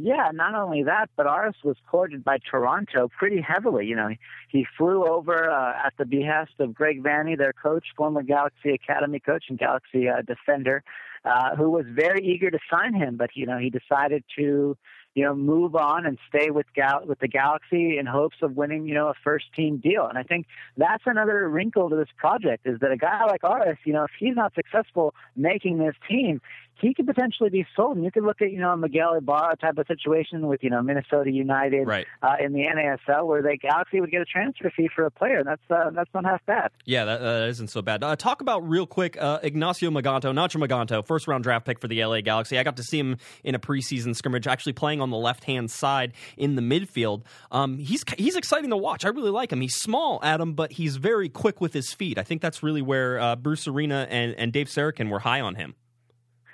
Yeah, 0.00 0.30
not 0.32 0.54
only 0.54 0.84
that, 0.84 1.10
but 1.16 1.26
Auras 1.26 1.56
was 1.64 1.76
courted 1.90 2.22
by 2.22 2.38
Toronto 2.48 3.08
pretty 3.18 3.40
heavily. 3.40 3.86
You 3.86 3.96
know, 3.96 4.10
he 4.48 4.64
flew 4.76 5.04
over 5.04 5.50
uh, 5.50 5.72
at 5.84 5.92
the 5.98 6.04
behest 6.04 6.52
of 6.60 6.72
Greg 6.72 7.02
Vanney, 7.02 7.36
their 7.36 7.52
coach, 7.52 7.84
former 7.96 8.22
Galaxy 8.22 8.70
Academy 8.70 9.18
coach 9.18 9.46
and 9.48 9.58
Galaxy 9.58 10.08
uh, 10.08 10.22
defender, 10.22 10.84
uh, 11.28 11.56
who 11.56 11.70
was 11.70 11.84
very 11.88 12.24
eager 12.24 12.50
to 12.50 12.58
sign 12.70 12.94
him. 12.94 13.16
But 13.16 13.30
you 13.34 13.46
know, 13.46 13.58
he 13.58 13.70
decided 13.70 14.24
to 14.36 14.76
you 15.14 15.24
know 15.24 15.34
move 15.34 15.74
on 15.74 16.06
and 16.06 16.18
stay 16.28 16.50
with 16.50 16.66
Gal- 16.74 17.04
with 17.06 17.18
the 17.18 17.28
Galaxy 17.28 17.98
in 17.98 18.06
hopes 18.06 18.36
of 18.42 18.56
winning 18.56 18.86
you 18.86 18.94
know 18.94 19.08
a 19.08 19.14
first 19.22 19.46
team 19.54 19.78
deal. 19.78 20.06
And 20.06 20.16
I 20.16 20.22
think 20.22 20.46
that's 20.76 21.02
another 21.06 21.48
wrinkle 21.48 21.90
to 21.90 21.96
this 21.96 22.08
project 22.16 22.66
is 22.66 22.80
that 22.80 22.90
a 22.90 22.96
guy 22.96 23.24
like 23.26 23.44
Auras, 23.44 23.78
you 23.84 23.92
know, 23.92 24.04
if 24.04 24.10
he's 24.18 24.34
not 24.34 24.54
successful 24.54 25.14
making 25.36 25.78
this 25.78 25.94
team, 26.08 26.40
he 26.80 26.94
could 26.94 27.06
potentially 27.06 27.50
be 27.50 27.66
sold. 27.76 27.96
And 27.96 28.04
you 28.04 28.10
could 28.10 28.24
look 28.24 28.40
at, 28.42 28.50
you 28.50 28.58
know, 28.58 28.70
a 28.70 28.76
Miguel 28.76 29.14
Ibarra 29.14 29.56
type 29.56 29.78
of 29.78 29.86
situation 29.86 30.46
with, 30.46 30.62
you 30.62 30.70
know, 30.70 30.82
Minnesota 30.82 31.30
United 31.30 31.86
right. 31.86 32.06
uh, 32.22 32.36
in 32.40 32.52
the 32.52 32.60
NASL 32.60 33.26
where 33.26 33.42
the 33.42 33.56
Galaxy 33.56 34.00
would 34.00 34.10
get 34.10 34.20
a 34.20 34.24
transfer 34.24 34.70
fee 34.76 34.88
for 34.94 35.06
a 35.06 35.10
player. 35.10 35.42
That's 35.44 35.62
uh, 35.70 35.90
that's 35.90 36.10
not 36.14 36.24
half 36.24 36.44
bad. 36.46 36.70
Yeah, 36.84 37.04
that, 37.04 37.20
that 37.20 37.48
isn't 37.48 37.68
so 37.68 37.82
bad. 37.82 38.02
Uh, 38.02 38.16
talk 38.16 38.40
about 38.40 38.68
real 38.68 38.86
quick 38.86 39.20
uh, 39.20 39.40
Ignacio 39.42 39.90
Maganto, 39.90 40.32
Nacho 40.32 40.64
Maganto, 40.64 41.04
first 41.04 41.26
round 41.26 41.44
draft 41.44 41.66
pick 41.66 41.78
for 41.78 41.88
the 41.88 42.04
LA 42.04 42.20
Galaxy. 42.20 42.58
I 42.58 42.62
got 42.62 42.76
to 42.76 42.82
see 42.82 42.98
him 42.98 43.16
in 43.44 43.54
a 43.54 43.58
preseason 43.58 44.14
scrimmage, 44.14 44.46
actually 44.46 44.72
playing 44.72 45.00
on 45.00 45.10
the 45.10 45.16
left 45.16 45.44
hand 45.44 45.70
side 45.70 46.12
in 46.36 46.54
the 46.54 46.62
midfield. 46.62 47.22
Um, 47.50 47.78
he's 47.78 48.04
he's 48.16 48.36
exciting 48.36 48.70
to 48.70 48.76
watch. 48.76 49.04
I 49.04 49.08
really 49.08 49.30
like 49.30 49.52
him. 49.52 49.60
He's 49.60 49.76
small, 49.76 50.20
Adam, 50.22 50.54
but 50.54 50.72
he's 50.72 50.96
very 50.96 51.28
quick 51.28 51.60
with 51.60 51.72
his 51.72 51.92
feet. 51.92 52.18
I 52.18 52.22
think 52.22 52.42
that's 52.42 52.62
really 52.62 52.82
where 52.82 53.18
uh, 53.18 53.36
Bruce 53.36 53.66
Arena 53.66 54.06
and, 54.10 54.34
and 54.34 54.52
Dave 54.52 54.68
Sarachan 54.68 55.10
were 55.10 55.20
high 55.20 55.40
on 55.40 55.54
him. 55.54 55.74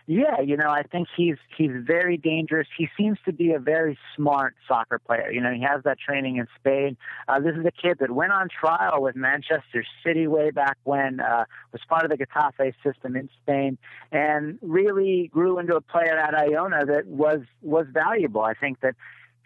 Yeah, 0.06 0.42
you 0.42 0.58
know, 0.58 0.68
I 0.68 0.82
think 0.82 1.08
he's 1.16 1.36
he's 1.56 1.70
very 1.72 2.18
dangerous. 2.18 2.68
He 2.76 2.88
seems 2.94 3.16
to 3.24 3.32
be 3.32 3.52
a 3.52 3.58
very 3.58 3.96
smart 4.14 4.54
soccer 4.68 4.98
player. 4.98 5.30
You 5.32 5.40
know, 5.40 5.50
he 5.50 5.62
has 5.62 5.82
that 5.84 5.98
training 5.98 6.36
in 6.36 6.46
Spain. 6.60 6.98
Uh, 7.26 7.40
this 7.40 7.56
is 7.56 7.64
a 7.64 7.70
kid 7.70 7.98
that 8.00 8.10
went 8.10 8.30
on 8.32 8.50
trial 8.50 9.00
with 9.00 9.16
Manchester 9.16 9.82
City 10.04 10.26
way 10.26 10.50
back 10.50 10.76
when, 10.84 11.20
uh, 11.20 11.46
was 11.72 11.80
part 11.88 12.04
of 12.04 12.10
the 12.10 12.18
Getafe 12.18 12.74
system 12.82 13.16
in 13.16 13.30
Spain, 13.42 13.78
and 14.12 14.58
really 14.60 15.30
grew 15.32 15.58
into 15.58 15.74
a 15.74 15.80
player 15.80 16.18
at 16.18 16.34
Iona 16.34 16.84
that 16.84 17.06
was 17.06 17.40
was 17.62 17.86
valuable. 17.90 18.42
I 18.42 18.52
think 18.52 18.80
that 18.80 18.96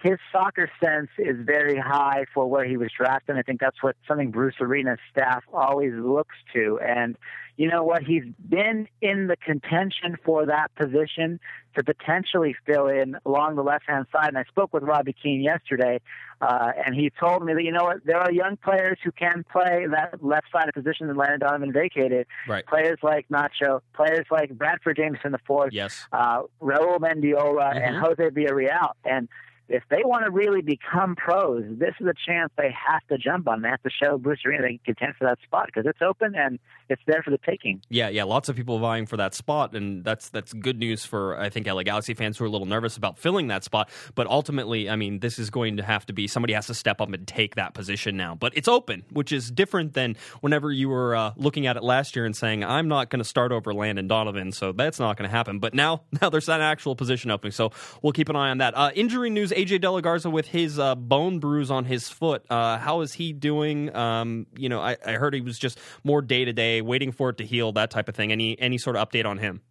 his 0.03 0.19
soccer 0.33 0.71
sense 0.83 1.09
is 1.19 1.37
very 1.45 1.77
high 1.79 2.25
for 2.33 2.47
where 2.49 2.65
he 2.65 2.77
was 2.77 2.91
drafted. 2.97 3.31
And 3.31 3.39
I 3.39 3.43
think 3.43 3.61
that's 3.61 3.83
what 3.83 3.97
something 4.07 4.31
Bruce 4.31 4.55
Arena's 4.61 4.99
staff 5.11 5.43
always 5.53 5.93
looks 5.95 6.37
to. 6.55 6.79
And 6.81 7.17
you 7.57 7.69
know 7.69 7.83
what? 7.83 8.05
He's 8.05 8.23
been 8.49 8.87
in 9.03 9.27
the 9.27 9.37
contention 9.37 10.17
for 10.25 10.47
that 10.47 10.73
position 10.77 11.41
to 11.77 11.83
potentially 11.83 12.55
fill 12.65 12.87
in 12.87 13.17
along 13.27 13.57
the 13.57 13.65
left 13.65 13.87
hand 13.89 14.07
side. 14.13 14.29
And 14.29 14.39
I 14.39 14.45
spoke 14.45 14.73
with 14.73 14.85
Robbie 14.85 15.17
Keane 15.21 15.41
yesterday, 15.41 16.01
uh, 16.41 16.71
and 16.87 16.95
he 16.95 17.11
told 17.19 17.45
me 17.45 17.55
that, 17.55 17.65
you 17.65 17.73
know 17.73 17.83
what, 17.83 17.97
there 18.05 18.19
are 18.19 18.31
young 18.31 18.57
players 18.59 18.99
who 19.03 19.11
can 19.11 19.45
play 19.51 19.87
that 19.91 20.23
left 20.25 20.47
side 20.53 20.69
of 20.69 20.75
position 20.75 21.09
that 21.09 21.17
Landon 21.17 21.41
Donovan 21.41 21.73
vacated. 21.73 22.29
Right. 22.47 22.65
Players 22.65 23.01
like 23.03 23.27
Nacho, 23.29 23.81
players 23.93 24.27
like 24.31 24.51
Bradford 24.57 24.97
Jamieson 24.97 25.35
IV, 25.35 25.73
Yes. 25.73 26.07
uh, 26.13 26.43
Raul 26.63 26.99
Mendiola, 27.01 27.75
and 27.75 27.97
Mhm. 27.97 28.01
Jose 28.03 28.31
Villarreal. 28.31 28.93
And 29.05 29.29
if 29.69 29.83
they 29.91 30.03
want 30.05 30.25
to 30.25 30.31
really 30.31 30.63
become 30.63 31.15
pros, 31.17 31.65
this 31.69 31.95
is 32.01 32.07
a 32.07 32.15
chance 32.27 32.51
they 32.57 32.73
have 32.73 33.07
to 33.09 33.19
jump 33.19 33.49
on. 33.49 33.63
They 33.63 33.69
have 33.69 33.83
to 33.83 33.91
show 33.91 34.19
Bruce 34.19 34.41
Arena 34.47 34.63
they 34.63 34.69
can 34.69 34.95
contend 34.95 35.17
for 35.17 35.25
that 35.25 35.39
spot 35.45 35.67
because 35.67 35.87
it's 35.87 36.01
open 36.03 36.35
and 36.35 36.59
it's 36.89 37.03
there 37.07 37.23
for 37.23 37.31
the 37.31 37.39
taking. 37.39 37.83
Yeah, 37.89 38.09
yeah, 38.09 38.25
lots 38.25 38.49
of 38.49 38.57
people 38.57 38.79
vying 38.79 39.07
for 39.07 39.17
that 39.19 39.35
spot, 39.35 39.75
and 39.75 40.05
that's 40.05 40.31
that's 40.31 40.53
good 40.53 40.79
news 40.79 41.05
for 41.05 41.39
I 41.39 41.51
think 41.51 41.67
LA 41.67 41.83
Galaxy 41.83 42.15
fans 42.15 42.39
who 42.39 42.45
are 42.45 42.47
a 42.47 42.51
little 42.51 42.67
nervous 42.67 42.97
about 42.97 43.19
filling 43.19 43.49
that 43.49 43.65
spot. 43.65 43.91
But 44.15 44.27
ultimately, 44.27 44.89
I 44.89 44.97
mean, 44.97 45.21
this 45.21 45.39
is 45.39 45.51
going 45.51 45.77
to 45.77 45.83
have 45.83 46.07
to 46.07 46.13
be 46.13 46.27
somebody 46.27 46.55
has 46.55 46.67
to 46.69 46.75
step 46.75 47.01
up 47.01 47.13
and 47.13 47.27
take 47.27 47.57
that 47.57 47.75
position 47.75 48.17
now. 48.17 48.35
But 48.35 48.57
it's 48.57 48.69
open, 48.69 49.05
which 49.11 49.33
is 49.33 49.51
different 49.51 49.95
than 49.95 50.17
whenever 50.41 50.73
you 50.73 50.89
were 50.89 51.15
uh, 51.15 51.33
looking 51.37 51.67
at 51.67 51.77
it 51.77 51.83
last 51.83 52.17
year 52.17 52.25
and 52.25 52.37
saying, 52.37 52.65
"I'm 52.65 52.89
not 52.89 53.11
going 53.11 53.21
to 53.21 53.29
start 53.29 53.53
over 53.53 53.75
Landon 53.75 54.09
Donovan," 54.09 54.53
so 54.53 54.73
that's 54.73 54.99
not 54.99 55.17
going 55.17 55.29
to 55.29 55.37
happen. 55.37 55.59
But 55.59 55.75
now, 55.75 56.03
now 56.23 56.31
there's 56.31 56.47
that 56.47 56.61
actual 56.61 56.97
position 56.97 57.31
opening, 57.31 57.53
so 57.53 57.73
we'll 58.03 58.13
keep 58.13 58.29
an 58.29 58.37
eye 58.37 58.51
on 58.51 58.59
that. 58.59 58.77
Uh, 58.77 58.91
injury 58.95 59.31
news: 59.31 59.53
AJ 59.59 59.81
De 59.81 59.91
La 59.91 60.01
Garza 60.01 60.31
with 60.31 60.47
his 60.47 60.79
uh, 60.79 60.95
bone 60.95 61.41
bruise 61.41 61.69
on 61.69 61.85
his 61.85 62.09
foot. 62.09 62.45
Uh, 62.49 62.79
how 62.79 63.01
is 63.01 63.13
he 63.13 63.33
doing? 63.33 63.95
Um, 63.95 64.47
you 64.57 64.69
know, 64.69 64.81
I, 64.81 64.97
I 65.05 65.13
heard 65.13 65.35
he 65.35 65.41
was 65.41 65.59
just 65.59 65.81
more 66.05 66.23
day 66.23 66.45
to 66.45 66.53
day, 66.53 66.81
waiting 66.81 67.11
for 67.11 67.31
it 67.31 67.39
to 67.39 67.45
heal, 67.45 67.73
that 67.73 67.91
type 67.91 68.09
of 68.09 68.15
thing. 68.15 68.31
Any 68.31 68.57
any 68.61 68.79
sort 68.79 68.95
of 68.95 69.09
update 69.09 69.27
on 69.27 69.39
him? 69.39 69.63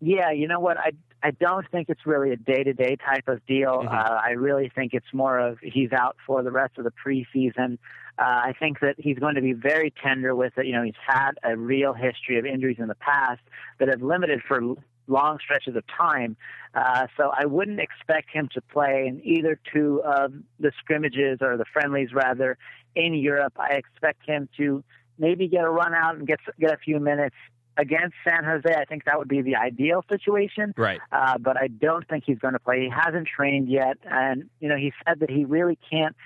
Yeah, 0.00 0.30
you 0.30 0.48
know 0.48 0.60
what? 0.60 0.78
I 0.78 0.92
I 1.22 1.32
don't 1.32 1.68
think 1.70 1.90
it's 1.90 2.06
really 2.06 2.30
a 2.32 2.36
day 2.36 2.62
to 2.62 2.72
day 2.72 2.96
type 2.96 3.28
of 3.28 3.44
deal. 3.46 3.82
Mhm. 3.82 3.92
Uh, 3.92 4.20
I 4.24 4.30
really 4.30 4.70
think 4.74 4.94
it's 4.94 5.12
more 5.12 5.38
of 5.38 5.58
he's 5.60 5.92
out 5.92 6.16
for 6.26 6.42
the 6.42 6.50
rest 6.50 6.78
of 6.78 6.84
the 6.84 6.92
preseason. 6.92 7.76
Uh, 8.18 8.22
I 8.22 8.54
think 8.58 8.80
that 8.80 8.94
he's 8.96 9.18
going 9.18 9.34
to 9.34 9.42
be 9.42 9.52
very 9.52 9.92
tender 10.02 10.34
with 10.34 10.56
it. 10.56 10.64
You 10.64 10.72
know, 10.72 10.82
he's 10.82 10.94
had 11.06 11.32
a 11.42 11.54
real 11.54 11.92
history 11.92 12.38
of 12.38 12.46
injuries 12.46 12.78
in 12.78 12.88
the 12.88 12.94
past 12.94 13.42
that 13.78 13.88
have 13.88 14.00
limited 14.00 14.40
for 14.48 14.58
long 15.06 15.38
stretches 15.42 15.76
of 15.76 15.84
time. 15.86 16.36
Uh, 16.74 17.06
so 17.16 17.30
I 17.36 17.46
wouldn't 17.46 17.80
expect 17.80 18.30
him 18.30 18.48
to 18.54 18.60
play 18.60 19.06
in 19.08 19.20
either 19.24 19.58
two 19.72 20.02
of 20.04 20.32
the 20.60 20.72
scrimmages 20.78 21.38
or 21.40 21.56
the 21.56 21.64
friendlies 21.72 22.12
rather 22.12 22.58
in 22.94 23.14
Europe. 23.14 23.54
I 23.58 23.74
expect 23.74 24.26
him 24.26 24.48
to 24.56 24.84
maybe 25.18 25.48
get 25.48 25.64
a 25.64 25.70
run 25.70 25.94
out 25.94 26.16
and 26.16 26.26
get 26.26 26.40
get 26.58 26.72
a 26.72 26.76
few 26.76 27.00
minutes 27.00 27.36
against 27.78 28.14
San 28.26 28.44
Jose. 28.44 28.74
I 28.74 28.84
think 28.84 29.04
that 29.04 29.18
would 29.18 29.28
be 29.28 29.42
the 29.42 29.56
ideal 29.56 30.02
situation. 30.10 30.74
Right. 30.76 31.00
Uh, 31.12 31.38
but 31.38 31.56
I 31.56 31.68
don't 31.68 32.06
think 32.08 32.24
he's 32.26 32.38
going 32.38 32.54
to 32.54 32.58
play. 32.58 32.80
He 32.80 32.90
hasn't 32.90 33.28
trained 33.28 33.68
yet, 33.68 33.98
and 34.04 34.48
you 34.60 34.68
know 34.68 34.76
he 34.76 34.92
said 35.06 35.20
that 35.20 35.30
he 35.30 35.44
really 35.44 35.78
can't 35.90 36.16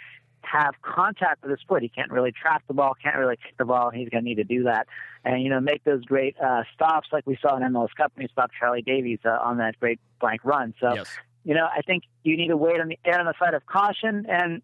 have 0.42 0.74
contact 0.82 1.42
with 1.42 1.50
his 1.50 1.60
foot. 1.68 1.82
He 1.82 1.88
can't 1.88 2.10
really 2.10 2.32
trap 2.32 2.62
the 2.68 2.74
ball, 2.74 2.94
can't 3.02 3.16
really 3.16 3.36
kick 3.36 3.56
the 3.58 3.64
ball. 3.64 3.90
He's 3.90 4.08
going 4.08 4.24
to 4.24 4.28
need 4.28 4.36
to 4.36 4.44
do 4.44 4.64
that, 4.64 4.86
and 5.24 5.42
you 5.42 5.50
know 5.50 5.60
make 5.60 5.84
those 5.84 6.04
great 6.04 6.36
uh, 6.40 6.62
stops 6.74 7.08
like 7.12 7.26
we 7.26 7.38
saw 7.40 7.56
in 7.56 7.62
MLS 7.62 7.88
Cup 7.96 8.12
when 8.14 8.26
he 8.26 8.32
stopped 8.32 8.54
Charlie 8.58 8.82
Davies 8.82 9.20
uh, 9.24 9.30
on 9.30 9.58
that 9.58 9.78
great 9.80 10.00
blank 10.20 10.40
run. 10.44 10.74
So 10.80 10.94
Yes. 10.94 11.08
you 11.44 11.54
know 11.54 11.66
I 11.66 11.82
think 11.82 12.04
you 12.22 12.36
need 12.36 12.48
to 12.48 12.56
wait 12.56 12.80
on 12.80 12.88
the 12.88 12.98
on 13.12 13.26
the 13.26 13.34
side 13.38 13.54
of 13.54 13.64
caution, 13.66 14.26
and 14.28 14.62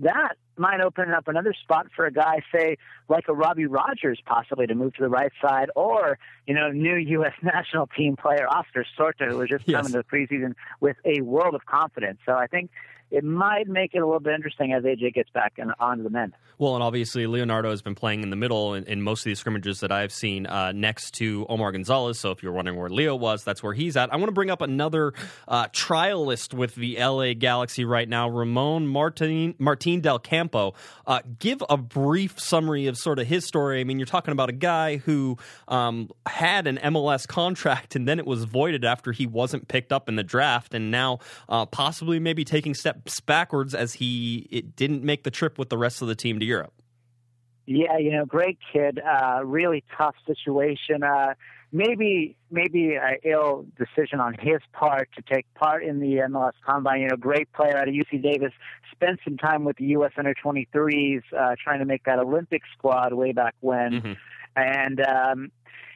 that 0.00 0.36
might 0.58 0.80
open 0.80 1.10
up 1.10 1.28
another 1.28 1.52
spot 1.62 1.86
for 1.94 2.06
a 2.06 2.12
guy, 2.12 2.42
say, 2.54 2.76
like 3.08 3.24
a 3.28 3.34
Robbie 3.34 3.66
Rogers, 3.66 4.20
possibly 4.24 4.66
to 4.66 4.74
move 4.74 4.94
to 4.94 5.02
the 5.02 5.08
right 5.08 5.32
side, 5.42 5.70
or 5.76 6.18
you 6.46 6.54
know, 6.54 6.70
new 6.70 6.96
U.S. 6.96 7.32
national 7.42 7.86
team 7.88 8.16
player 8.16 8.46
Oscar 8.48 8.84
Sorto, 8.98 9.28
who 9.30 9.38
was 9.38 9.48
just 9.48 9.64
Yes. 9.66 9.76
coming 9.78 9.92
to 9.92 9.98
the 9.98 10.04
preseason 10.04 10.54
with 10.80 10.96
a 11.04 11.20
world 11.22 11.54
of 11.54 11.64
confidence. 11.66 12.18
So 12.26 12.32
I 12.32 12.46
think 12.46 12.70
it 13.10 13.22
might 13.22 13.68
make 13.68 13.94
it 13.94 13.98
a 13.98 14.04
little 14.06 14.18
bit 14.20 14.34
interesting 14.34 14.72
as 14.72 14.82
AJ 14.82 15.14
gets 15.14 15.30
back 15.30 15.54
and 15.58 15.72
onto 15.78 16.02
the 16.02 16.10
men. 16.10 16.34
Well, 16.58 16.74
and 16.74 16.82
obviously 16.82 17.26
Leonardo 17.26 17.70
has 17.70 17.82
been 17.82 17.94
playing 17.96 18.22
in 18.22 18.30
the 18.30 18.36
middle 18.36 18.74
in, 18.74 18.84
in 18.84 19.02
most 19.02 19.20
of 19.20 19.24
these 19.24 19.40
scrimmages 19.40 19.80
that 19.80 19.90
I've 19.92 20.12
seen 20.12 20.46
uh, 20.46 20.72
next 20.72 21.12
to 21.14 21.44
Omar 21.48 21.72
Gonzalez. 21.72 22.18
So 22.18 22.30
if 22.30 22.42
you're 22.42 22.52
wondering 22.52 22.78
where 22.78 22.88
Leo 22.88 23.14
was, 23.16 23.42
that's 23.44 23.62
where 23.62 23.72
he's 23.74 23.96
at. 23.96 24.12
I 24.12 24.16
want 24.16 24.28
to 24.28 24.32
bring 24.32 24.50
up 24.50 24.62
another 24.62 25.12
uh, 25.48 25.66
trialist 25.68 26.54
with 26.54 26.74
the 26.76 26.96
LA 26.98 27.34
Galaxy 27.34 27.84
right 27.84 28.08
now, 28.08 28.28
Ramon 28.28 28.86
Martin 28.86 29.54
Martin 29.58 30.00
Del 30.00 30.18
Campo. 30.18 30.43
Uh, 31.06 31.20
give 31.38 31.62
a 31.68 31.76
brief 31.76 32.38
summary 32.38 32.86
of 32.86 32.96
sort 32.96 33.18
of 33.18 33.26
his 33.26 33.44
story. 33.46 33.80
I 33.80 33.84
mean, 33.84 33.98
you're 33.98 34.06
talking 34.06 34.32
about 34.32 34.48
a 34.48 34.54
guy 34.54 34.96
who 34.98 35.38
um, 35.68 36.10
had 36.26 36.66
an 36.66 36.78
MLS 36.78 37.26
contract 37.26 37.96
and 37.96 38.08
then 38.08 38.18
it 38.18 38.26
was 38.26 38.44
voided 38.44 38.84
after 38.84 39.12
he 39.12 39.26
wasn't 39.26 39.68
picked 39.68 39.92
up 39.92 40.08
in 40.08 40.16
the 40.16 40.22
draft, 40.22 40.74
and 40.74 40.90
now 40.90 41.18
uh, 41.48 41.66
possibly 41.66 42.18
maybe 42.18 42.44
taking 42.44 42.74
steps 42.74 43.20
backwards 43.20 43.74
as 43.74 43.94
he 43.94 44.46
it 44.50 44.76
didn't 44.76 45.02
make 45.02 45.24
the 45.24 45.30
trip 45.30 45.58
with 45.58 45.68
the 45.68 45.78
rest 45.78 46.02
of 46.02 46.08
the 46.08 46.14
team 46.14 46.38
to 46.40 46.44
Europe. 46.44 46.72
Yeah, 47.66 47.96
you 47.98 48.10
know, 48.10 48.26
great 48.26 48.58
kid. 48.72 49.00
Uh, 49.00 49.40
really 49.44 49.84
tough 49.96 50.14
situation. 50.26 51.02
Uh, 51.02 51.34
maybe 51.74 52.36
maybe 52.52 52.94
an 52.94 53.16
ill 53.24 53.66
decision 53.76 54.20
on 54.20 54.34
his 54.34 54.60
part 54.72 55.08
to 55.16 55.22
take 55.22 55.52
part 55.54 55.82
in 55.84 55.98
the 55.98 56.18
MLS 56.28 56.52
Combine. 56.64 57.02
You 57.02 57.08
know, 57.08 57.16
great 57.16 57.52
player 57.52 57.76
out 57.76 57.88
of 57.88 57.94
UC 57.94 58.22
Davis. 58.22 58.52
Spent 58.92 59.18
some 59.24 59.36
time 59.36 59.64
with 59.64 59.76
the 59.76 59.86
U.S. 59.86 60.12
Under 60.16 60.34
23s, 60.34 61.22
uh, 61.36 61.56
trying 61.62 61.80
to 61.80 61.84
make 61.84 62.04
that 62.04 62.20
Olympic 62.20 62.62
squad 62.78 63.12
way 63.12 63.32
back 63.32 63.54
when. 63.60 64.00
Mhm. 64.00 64.16
And 64.54 65.00
um, 65.00 65.52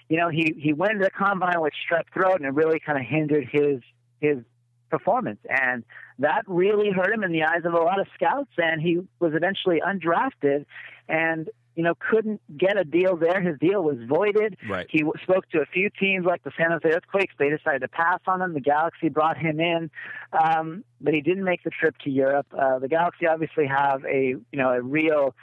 you 0.08 0.16
know, 0.16 0.28
he 0.28 0.52
he 0.58 0.73
went 0.73 0.99
to 0.99 1.04
the 1.04 1.11
combine 1.11 1.61
with 1.61 1.73
strep 1.88 2.04
throat, 2.12 2.37
and 2.37 2.44
it 2.44 2.54
really 2.54 2.80
kind 2.80 2.99
of 2.99 3.04
hindered 3.04 3.49
his 3.50 3.80
his 4.20 4.38
performance. 4.90 5.38
And 5.49 5.85
that 6.18 6.42
really 6.49 6.90
hurt 6.90 7.12
him 7.12 7.23
in 7.23 7.30
the 7.30 7.44
eyes 7.44 7.64
of 7.64 7.75
a 7.75 7.78
lot 7.78 8.00
of 8.00 8.08
scouts. 8.14 8.50
And 8.58 8.82
he 8.82 9.00
was 9.20 9.32
eventually 9.35 9.80
undrafted. 9.80 10.64
And 11.08 11.49
you 11.78 11.85
know, 11.85 11.94
couldn't 12.11 12.40
get 12.58 12.76
a 12.76 12.82
deal 12.82 13.16
there. 13.16 13.40
His 13.40 13.56
deal 13.61 13.85
was 13.85 13.99
voided. 14.08 14.56
Right. 14.68 14.88
He 14.90 14.99
w- 14.99 15.12
spoke 15.23 15.49
to 15.50 15.61
a 15.61 15.66
few 15.66 15.90
teams 15.90 16.26
like 16.26 16.42
the 16.42 16.50
San 16.58 16.73
Jose 16.73 16.88
Earthquakes. 16.88 17.32
They 17.38 17.50
decided 17.50 17.82
to 17.82 17.88
pass 17.88 18.18
on 18.26 18.42
him. 18.42 18.52
The 18.52 18.61
Galaxy 18.61 19.08
brought 19.11 19.38
him 19.38 19.61
in, 19.61 19.88
um, 20.32 20.82
but 21.00 21.14
he 21.14 21.20
didn't 21.20 21.44
make 21.44 21.62
the 21.62 21.70
trip 21.70 21.97
to 21.99 22.11
Europe. 22.11 22.49
Uh, 22.52 22.80
the 22.80 22.88
Galaxy 22.88 23.28
obviously 23.28 23.68
have 23.68 24.04
a 24.04 24.35
you 24.50 24.58
know 24.58 24.70
a 24.70 24.82
real 24.82 25.37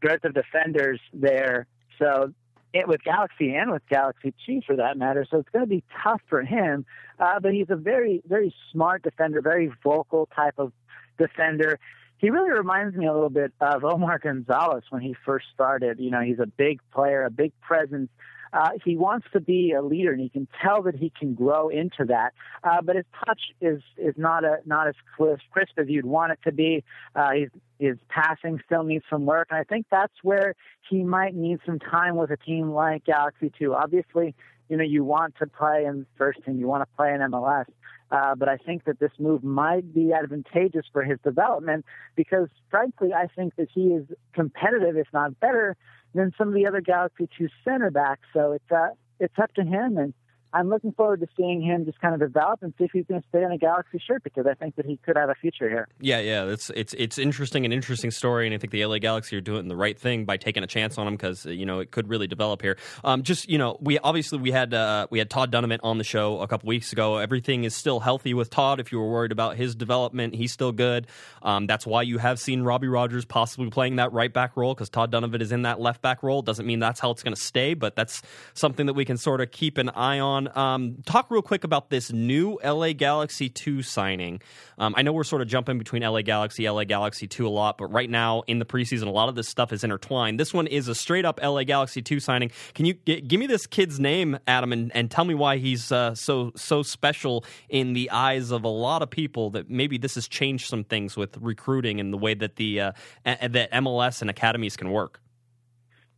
dearth 0.00 0.22
of 0.22 0.34
defenders 0.34 1.00
there. 1.12 1.66
So 1.98 2.32
it 2.72 2.86
with 2.86 3.02
Galaxy 3.02 3.52
and 3.52 3.72
with 3.72 3.82
Galaxy 3.90 4.32
Two 4.46 4.60
for 4.64 4.76
that 4.76 4.96
matter. 4.96 5.26
So 5.28 5.38
it's 5.38 5.48
going 5.48 5.64
to 5.64 5.68
be 5.68 5.82
tough 6.04 6.22
for 6.28 6.44
him. 6.44 6.86
Uh, 7.18 7.40
but 7.40 7.52
he's 7.52 7.70
a 7.70 7.76
very 7.76 8.22
very 8.24 8.54
smart 8.70 9.02
defender, 9.02 9.40
very 9.40 9.72
vocal 9.82 10.28
type 10.32 10.54
of 10.58 10.72
defender. 11.18 11.80
He 12.22 12.30
really 12.30 12.52
reminds 12.52 12.96
me 12.96 13.06
a 13.06 13.12
little 13.12 13.30
bit 13.30 13.52
of 13.60 13.84
Omar 13.84 14.20
Gonzalez 14.20 14.84
when 14.90 15.02
he 15.02 15.16
first 15.26 15.46
started. 15.52 15.98
You 15.98 16.12
know, 16.12 16.20
he's 16.20 16.38
a 16.38 16.46
big 16.46 16.80
player, 16.92 17.24
a 17.24 17.30
big 17.30 17.52
presence. 17.60 18.10
Uh, 18.52 18.70
he 18.84 18.96
wants 18.96 19.26
to 19.32 19.40
be 19.40 19.72
a 19.72 19.82
leader, 19.82 20.12
and 20.12 20.22
you 20.22 20.30
can 20.30 20.46
tell 20.62 20.82
that 20.82 20.94
he 20.94 21.10
can 21.18 21.34
grow 21.34 21.68
into 21.68 22.04
that. 22.04 22.32
Uh, 22.62 22.80
but 22.80 22.94
his 22.94 23.06
touch 23.26 23.40
is 23.60 23.82
is 23.96 24.14
not 24.16 24.44
a 24.44 24.58
not 24.66 24.86
as 24.86 24.94
crisp, 25.16 25.42
crisp 25.50 25.72
as 25.78 25.88
you'd 25.88 26.06
want 26.06 26.30
it 26.30 26.38
to 26.44 26.52
be. 26.52 26.84
Uh, 27.16 27.32
his, 27.32 27.48
his 27.80 27.96
passing 28.08 28.60
still 28.66 28.84
needs 28.84 29.04
some 29.10 29.26
work, 29.26 29.48
and 29.50 29.58
I 29.58 29.64
think 29.64 29.86
that's 29.90 30.14
where 30.22 30.54
he 30.88 31.02
might 31.02 31.34
need 31.34 31.58
some 31.66 31.80
time 31.80 32.14
with 32.14 32.30
a 32.30 32.36
team 32.36 32.70
like 32.70 33.04
Galaxy 33.04 33.50
Two. 33.58 33.74
Obviously, 33.74 34.36
you 34.68 34.76
know 34.76 34.84
you 34.84 35.02
want 35.02 35.34
to 35.38 35.46
play 35.48 35.86
in 35.86 36.06
first 36.16 36.44
team, 36.44 36.60
you 36.60 36.68
want 36.68 36.88
to 36.88 36.96
play 36.96 37.12
in 37.12 37.20
MLS. 37.20 37.66
Uh, 38.12 38.34
but 38.34 38.46
I 38.46 38.58
think 38.58 38.84
that 38.84 39.00
this 39.00 39.10
move 39.18 39.42
might 39.42 39.94
be 39.94 40.12
advantageous 40.12 40.84
for 40.92 41.02
his 41.02 41.18
development 41.24 41.86
because, 42.14 42.48
frankly, 42.70 43.14
I 43.14 43.26
think 43.34 43.56
that 43.56 43.68
he 43.72 43.86
is 43.86 44.04
competitive, 44.34 44.98
if 44.98 45.06
not 45.14 45.40
better, 45.40 45.76
than 46.14 46.30
some 46.36 46.48
of 46.48 46.54
the 46.54 46.66
other 46.66 46.82
Galaxy 46.82 47.26
2 47.38 47.48
center 47.64 47.90
backs. 47.90 48.28
So 48.34 48.52
it's 48.52 48.70
uh, 48.70 48.88
it's 49.18 49.38
up 49.40 49.54
to 49.54 49.62
him, 49.62 49.96
and 49.96 50.12
I'm 50.52 50.68
looking 50.68 50.92
forward 50.92 51.20
to 51.20 51.28
seeing 51.36 51.62
him 51.62 51.84
just 51.84 52.00
kind 52.00 52.14
of 52.14 52.20
develop 52.20 52.62
and 52.62 52.72
see 52.78 52.84
if 52.84 52.90
he's 52.92 53.06
going 53.06 53.20
to 53.20 53.28
stay 53.28 53.42
in 53.42 53.52
a 53.52 53.58
Galaxy 53.58 54.00
shirt 54.04 54.22
because 54.22 54.46
I 54.46 54.54
think 54.54 54.76
that 54.76 54.86
he 54.86 54.98
could 54.98 55.16
have 55.16 55.30
a 55.30 55.34
future 55.34 55.68
here. 55.68 55.88
Yeah, 56.00 56.20
yeah, 56.20 56.44
it's 56.44 56.70
it's 56.70 56.94
it's 56.94 57.18
interesting, 57.18 57.64
an 57.64 57.72
interesting 57.72 58.10
story, 58.10 58.46
and 58.46 58.54
I 58.54 58.58
think 58.58 58.72
the 58.72 58.84
LA 58.84 58.98
Galaxy 58.98 59.36
are 59.36 59.40
doing 59.40 59.68
the 59.68 59.76
right 59.76 59.98
thing 59.98 60.24
by 60.24 60.36
taking 60.36 60.62
a 60.62 60.66
chance 60.66 60.98
on 60.98 61.06
him 61.06 61.14
because 61.14 61.46
you 61.46 61.66
know 61.66 61.80
it 61.80 61.90
could 61.90 62.08
really 62.08 62.26
develop 62.26 62.62
here. 62.62 62.76
Um, 63.04 63.22
just 63.22 63.48
you 63.48 63.58
know, 63.58 63.78
we 63.80 63.98
obviously 63.98 64.38
we 64.38 64.50
had 64.50 64.74
uh, 64.74 65.06
we 65.10 65.18
had 65.18 65.30
Todd 65.30 65.52
Dunivant 65.52 65.80
on 65.82 65.98
the 65.98 66.04
show 66.04 66.40
a 66.40 66.48
couple 66.48 66.68
weeks 66.68 66.92
ago. 66.92 67.18
Everything 67.18 67.64
is 67.64 67.74
still 67.74 68.00
healthy 68.00 68.34
with 68.34 68.50
Todd. 68.50 68.80
If 68.80 68.92
you 68.92 68.98
were 68.98 69.10
worried 69.10 69.32
about 69.32 69.56
his 69.56 69.74
development, 69.74 70.34
he's 70.34 70.52
still 70.52 70.72
good. 70.72 71.06
Um, 71.42 71.66
that's 71.66 71.86
why 71.86 72.02
you 72.02 72.18
have 72.18 72.38
seen 72.38 72.62
Robbie 72.62 72.88
Rogers 72.88 73.24
possibly 73.24 73.70
playing 73.70 73.96
that 73.96 74.12
right 74.12 74.32
back 74.32 74.56
role 74.56 74.74
because 74.74 74.88
Todd 74.88 75.12
Dunivant 75.12 75.40
is 75.40 75.52
in 75.52 75.62
that 75.62 75.80
left 75.80 76.02
back 76.02 76.22
role. 76.22 76.42
Doesn't 76.42 76.66
mean 76.66 76.78
that's 76.78 77.00
how 77.00 77.10
it's 77.10 77.22
going 77.22 77.34
to 77.34 77.40
stay, 77.40 77.74
but 77.74 77.96
that's 77.96 78.22
something 78.54 78.86
that 78.86 78.94
we 78.94 79.04
can 79.04 79.16
sort 79.16 79.40
of 79.40 79.50
keep 79.50 79.78
an 79.78 79.88
eye 79.90 80.18
on. 80.18 80.41
Um, 80.48 80.98
talk 81.06 81.30
real 81.30 81.42
quick 81.42 81.64
about 81.64 81.90
this 81.90 82.12
new 82.12 82.58
LA 82.64 82.92
Galaxy 82.92 83.48
2 83.48 83.82
signing. 83.82 84.40
Um, 84.78 84.94
I 84.96 85.02
know 85.02 85.12
we're 85.12 85.24
sort 85.24 85.42
of 85.42 85.48
jumping 85.48 85.78
between 85.78 86.02
LA 86.02 86.22
Galaxy, 86.22 86.68
LA 86.68 86.84
Galaxy 86.84 87.26
2 87.26 87.46
a 87.46 87.48
lot, 87.48 87.78
but 87.78 87.86
right 87.86 88.10
now 88.10 88.42
in 88.46 88.58
the 88.58 88.64
preseason, 88.64 89.06
a 89.06 89.10
lot 89.10 89.28
of 89.28 89.34
this 89.34 89.48
stuff 89.48 89.72
is 89.72 89.84
intertwined. 89.84 90.38
This 90.38 90.52
one 90.52 90.66
is 90.66 90.88
a 90.88 90.94
straight 90.94 91.24
up 91.24 91.40
LA 91.42 91.64
Galaxy 91.64 92.02
2 92.02 92.20
signing. 92.20 92.50
Can 92.74 92.84
you 92.86 92.94
g- 93.06 93.20
give 93.20 93.40
me 93.40 93.46
this 93.46 93.66
kid's 93.66 93.98
name, 93.98 94.38
Adam, 94.46 94.72
and, 94.72 94.94
and 94.94 95.10
tell 95.10 95.24
me 95.24 95.34
why 95.34 95.56
he's 95.58 95.90
uh, 95.92 96.14
so 96.14 96.52
so 96.56 96.82
special 96.82 97.44
in 97.68 97.92
the 97.92 98.10
eyes 98.10 98.50
of 98.50 98.64
a 98.64 98.68
lot 98.68 99.02
of 99.02 99.10
people 99.10 99.50
that 99.50 99.70
maybe 99.70 99.96
this 99.98 100.16
has 100.16 100.28
changed 100.28 100.68
some 100.68 100.84
things 100.84 101.16
with 101.16 101.36
recruiting 101.38 102.00
and 102.00 102.12
the 102.12 102.18
way 102.18 102.34
that 102.34 102.56
the 102.56 102.80
uh, 102.80 102.92
a- 103.24 103.48
that 103.48 103.72
MLS 103.72 104.20
and 104.20 104.28
academies 104.28 104.76
can 104.76 104.90
work? 104.90 105.21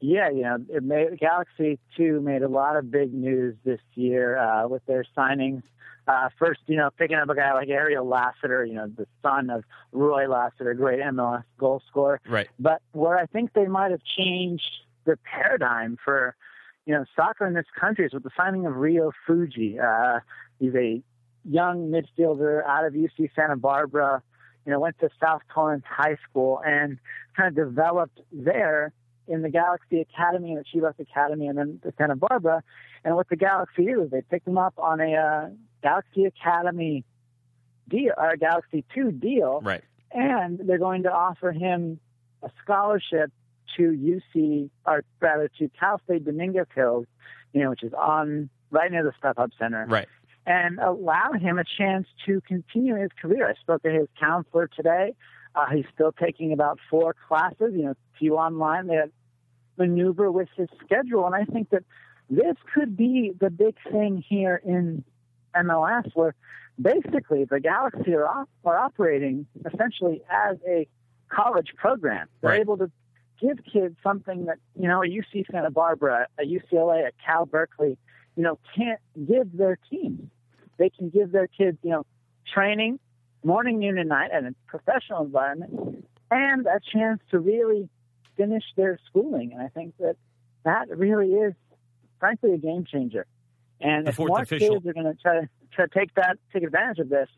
Yeah, 0.07 0.29
you 0.29 0.43
know, 0.43 0.59
it 0.69 0.83
made 0.83 1.19
Galaxy 1.19 1.79
Two 1.97 2.21
made 2.21 2.43
a 2.43 2.49
lot 2.49 2.77
of 2.77 2.91
big 2.91 3.15
news 3.15 3.57
this 3.65 3.81
year 3.95 4.37
uh, 4.37 4.69
with 4.69 4.85
their 4.85 5.07
signings. 5.17 5.63
Uh, 6.07 6.29
first, 6.39 6.61
you 6.67 6.77
know, 6.77 6.91
picking 6.99 7.17
up 7.17 7.31
a 7.31 7.35
guy 7.35 7.55
like 7.55 7.71
Ariel 7.71 8.07
Lassiter, 8.07 8.67
you 8.67 8.75
know, 8.75 8.87
the 8.87 9.07
son 9.23 9.49
of 9.49 9.65
Roy 9.93 10.29
Lassiter, 10.29 10.75
great 10.75 11.01
MLS 11.01 11.45
goal 11.57 11.81
scorer. 11.89 12.21
Right. 12.29 12.51
But 12.59 12.83
where 12.93 13.17
I 13.17 13.25
think 13.25 13.55
they 13.55 13.67
might 13.67 13.93
have 13.93 14.03
changed 14.19 14.71
the 15.07 15.17
paradigm 15.25 15.97
for, 16.05 16.37
you 16.85 16.93
know, 16.93 17.07
soccer 17.17 17.47
in 17.47 17.55
this 17.55 17.65
country 17.81 18.05
is 18.05 18.13
with 18.13 18.25
the 18.25 18.31
signing 18.37 18.67
of 18.67 18.77
Rio 18.77 19.11
Fuji. 19.27 19.79
Uh, 19.81 20.21
he's 20.61 20.75
a 20.75 21.03
young 21.47 21.91
midfielder 21.91 22.63
out 22.67 22.85
of 22.85 22.93
UC 22.93 23.31
Santa 23.35 23.57
Barbara. 23.57 24.23
You 24.67 24.73
know, 24.73 24.81
went 24.81 24.99
to 24.99 25.09
South 25.19 25.41
Torrance 25.55 25.85
High 25.89 26.19
School 26.29 26.61
and 26.63 26.99
kind 27.35 27.49
of 27.49 27.55
developed 27.55 28.21
there 28.31 28.93
in 29.27 29.43
the 29.43 29.49
Galaxy 29.49 30.01
Academy 30.01 30.53
and 30.53 30.65
the 30.65 30.65
Chivas 30.65 30.99
Academy 30.99 31.47
and 31.47 31.59
then 31.59 31.81
the 31.83 31.93
Santa 31.97 32.17
Barbara. 32.17 32.63
And 33.05 33.17
what 33.17 33.29
the 33.29 33.37
Galaxy 33.37 33.87
did 33.87 33.97
was 33.97 34.11
they 34.11 34.23
picked 34.23 34.47
him 34.47 34.59
up 34.59 34.75
on 34.79 35.01
a 35.01 35.15
uh, 35.15 35.49
Galaxy 35.83 36.25
Academy 36.25 37.05
deal 37.89 38.13
or 38.17 38.31
a 38.31 38.39
Galaxy 38.39 38.85
2 38.95 39.13
deal. 39.13 39.61
Right. 39.63 39.83
And 40.13 40.61
they're 40.65 40.79
going 40.79 41.03
to 41.05 41.13
offer 41.13 41.53
him 41.53 41.99
a 42.43 42.51
scholarship 42.63 43.33
to 43.77 43.83
UC, 43.83 44.71
or 44.87 45.03
rather 45.21 45.51
to 45.59 45.71
Cal 45.81 46.01
State 46.05 46.25
Dominguez 46.25 46.67
Hills, 46.75 47.07
you 47.53 47.63
know, 47.63 47.71
which 47.71 47.83
is 47.83 47.93
on 47.93 48.49
right 48.71 48.91
near 48.91 49.03
the 49.03 49.13
StubHub 49.23 49.51
Center 49.59 49.87
Right. 49.89 50.09
and 50.47 50.79
allow 50.79 51.33
him 51.33 51.59
a 51.59 51.65
chance 51.65 52.07
to 52.27 52.41
continue 52.43 52.95
his 52.95 53.11
career. 53.21 53.49
I 53.49 53.55
spoke 53.61 53.83
to 53.83 53.91
his 53.91 54.09
counselor 54.21 54.69
today. 54.69 55.15
Uh, 55.55 55.67
he's 55.73 55.85
still 55.95 56.13
taking 56.13 56.53
about 56.53 56.79
four 56.91 57.15
classes, 57.29 57.73
you 57.75 57.85
know, 57.85 57.95
few 58.19 58.37
online. 58.37 58.87
They 58.89 59.03
maneuver 59.77 60.31
with 60.31 60.49
his 60.57 60.69
schedule, 60.85 61.27
and 61.27 61.35
I 61.35 61.45
think 61.45 61.71
that 61.71 61.85
this 62.31 62.57
could 62.75 62.97
be 62.97 63.33
the 63.39 63.51
big 63.51 63.77
thing 63.91 64.25
here 64.27 64.61
in 64.65 65.05
MLS, 65.55 66.11
where 66.15 66.35
basically 66.81 67.45
the 67.45 67.61
Galaxy 67.61 68.15
are, 68.15 68.27
op- 68.27 68.49
are 68.65 68.77
operating 68.77 69.47
essentially 69.73 70.23
as 70.29 70.57
a 70.67 70.89
college 71.29 71.73
program. 71.77 72.29
They're 72.41 72.53
Right. 72.53 72.61
able 72.61 72.79
to 72.79 72.91
give 73.41 73.59
kids 73.73 73.97
something 74.03 74.47
that 74.47 74.59
you 74.75 74.89
know 74.89 75.03
a 75.03 75.07
UC 75.07 75.45
Santa 75.51 75.71
Barbara, 75.71 76.27
a 76.39 76.43
UCLA, 76.45 77.07
a 77.07 77.13
Cal 77.25 77.47
Berkeley, 77.47 77.97
you 78.37 78.43
know, 78.43 78.59
can't 78.75 79.01
give 79.27 79.57
their 79.57 79.79
teams. 79.91 80.29
They 80.79 80.91
can 80.91 81.11
give 81.11 81.31
their 81.31 81.47
kids, 81.47 81.79
you 81.83 81.91
know, 81.91 82.07
training 82.53 82.99
morning, 83.45 83.79
noon, 83.79 83.99
and 83.99 84.09
night 84.09 84.31
in 84.33 84.47
a 84.47 84.53
professional 84.67 85.23
environment, 85.25 86.05
and 86.31 86.67
a 86.67 86.81
chance 86.93 87.21
to 87.31 87.39
really 87.39 87.89
finish 88.37 88.65
their 88.77 88.99
schooling. 89.07 89.53
And 89.53 89.63
I 89.63 89.69
think 89.69 89.97
that 89.99 90.17
that 90.65 90.89
really 90.97 91.29
is, 91.33 91.55
frankly, 92.19 92.53
a 92.53 92.59
game 92.59 92.85
changer. 92.91 93.27
And 93.81 94.07
The 94.07 94.11
if 94.11 94.19
more 94.19 94.41
official- 94.41 94.75
kids 94.81 94.87
are 94.87 94.93
going 94.93 95.07
to 95.07 95.21
try 95.21 95.41
to 95.43 95.49
try 95.73 95.87
to 95.87 95.93
take 95.99 96.15
that, 96.15 96.39
take 96.53 96.63
advantage 96.63 96.99
of 97.01 97.09
this, 97.09 97.29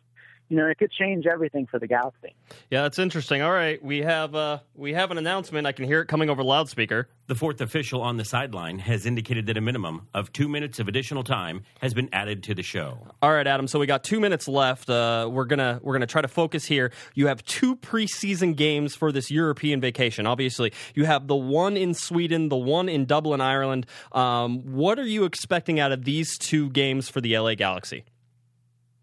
you 0.49 0.57
know, 0.57 0.67
it 0.67 0.79
could 0.79 0.93
change 0.93 1.27
everything 1.27 1.67
for 1.67 1.79
the 1.79 1.87
Galaxy. 1.87 2.35
Yeah, 2.71 2.83
that's 2.83 2.99
interesting. 2.99 3.43
All 3.43 3.53
right, 3.53 3.83
we 3.83 3.99
have 4.03 4.35
uh, 4.35 4.59
we 4.75 4.93
have 4.93 5.11
an 5.11 5.19
announcement. 5.19 5.67
I 5.67 5.73
can 5.73 5.85
hear 5.85 6.01
it 6.01 6.07
coming 6.07 6.31
over 6.31 6.43
loudspeaker. 6.43 7.09
The 7.27 7.35
fourth 7.35 7.61
official 7.61 8.03
on 8.03 8.17
the 8.17 8.25
sideline 8.25 8.79
has 8.79 9.05
indicated 9.05 9.47
that 9.47 9.57
a 9.57 9.61
minimum 9.61 10.07
of 10.15 10.33
two 10.33 10.49
minutes 10.49 10.79
of 10.79 10.87
additional 10.87 11.25
time 11.25 11.65
has 11.81 11.93
been 11.95 12.09
added 12.13 12.45
to 12.45 12.55
the 12.55 12.63
show. 12.63 13.09
All 13.21 13.33
right, 13.33 13.47
Adam. 13.47 13.67
So 13.67 13.81
we 13.81 13.87
got 13.87 14.05
two 14.05 14.21
minutes 14.21 14.47
left. 14.47 14.89
Uh, 14.89 15.29
we're 15.31 15.47
gonna 15.47 15.81
we're 15.83 15.95
gonna 15.95 16.07
try 16.07 16.23
to 16.23 16.29
focus 16.29 16.65
here. 16.65 16.93
You 17.15 17.27
have 17.27 17.45
two 17.45 17.75
preseason 17.77 18.55
games 18.55 18.95
for 18.95 19.11
this 19.11 19.31
European 19.31 19.81
vacation. 19.81 20.27
Obviously, 20.27 20.73
you 20.95 21.05
have 21.07 21.27
the 21.27 21.37
one 21.37 21.77
in 21.77 21.95
Sweden, 21.95 22.49
the 22.49 22.57
one 22.57 22.89
in 22.89 23.07
Dublin, 23.07 23.41
Ireland. 23.41 23.87
Um, 24.13 24.61
what 24.75 24.99
are 25.01 25.07
you 25.07 25.25
expecting 25.25 25.81
out 25.81 25.91
of 25.91 26.05
these 26.05 26.39
two 26.39 26.71
games 26.71 27.09
for 27.09 27.21
the 27.21 27.37
LA 27.37 27.55
Galaxy? 27.55 28.05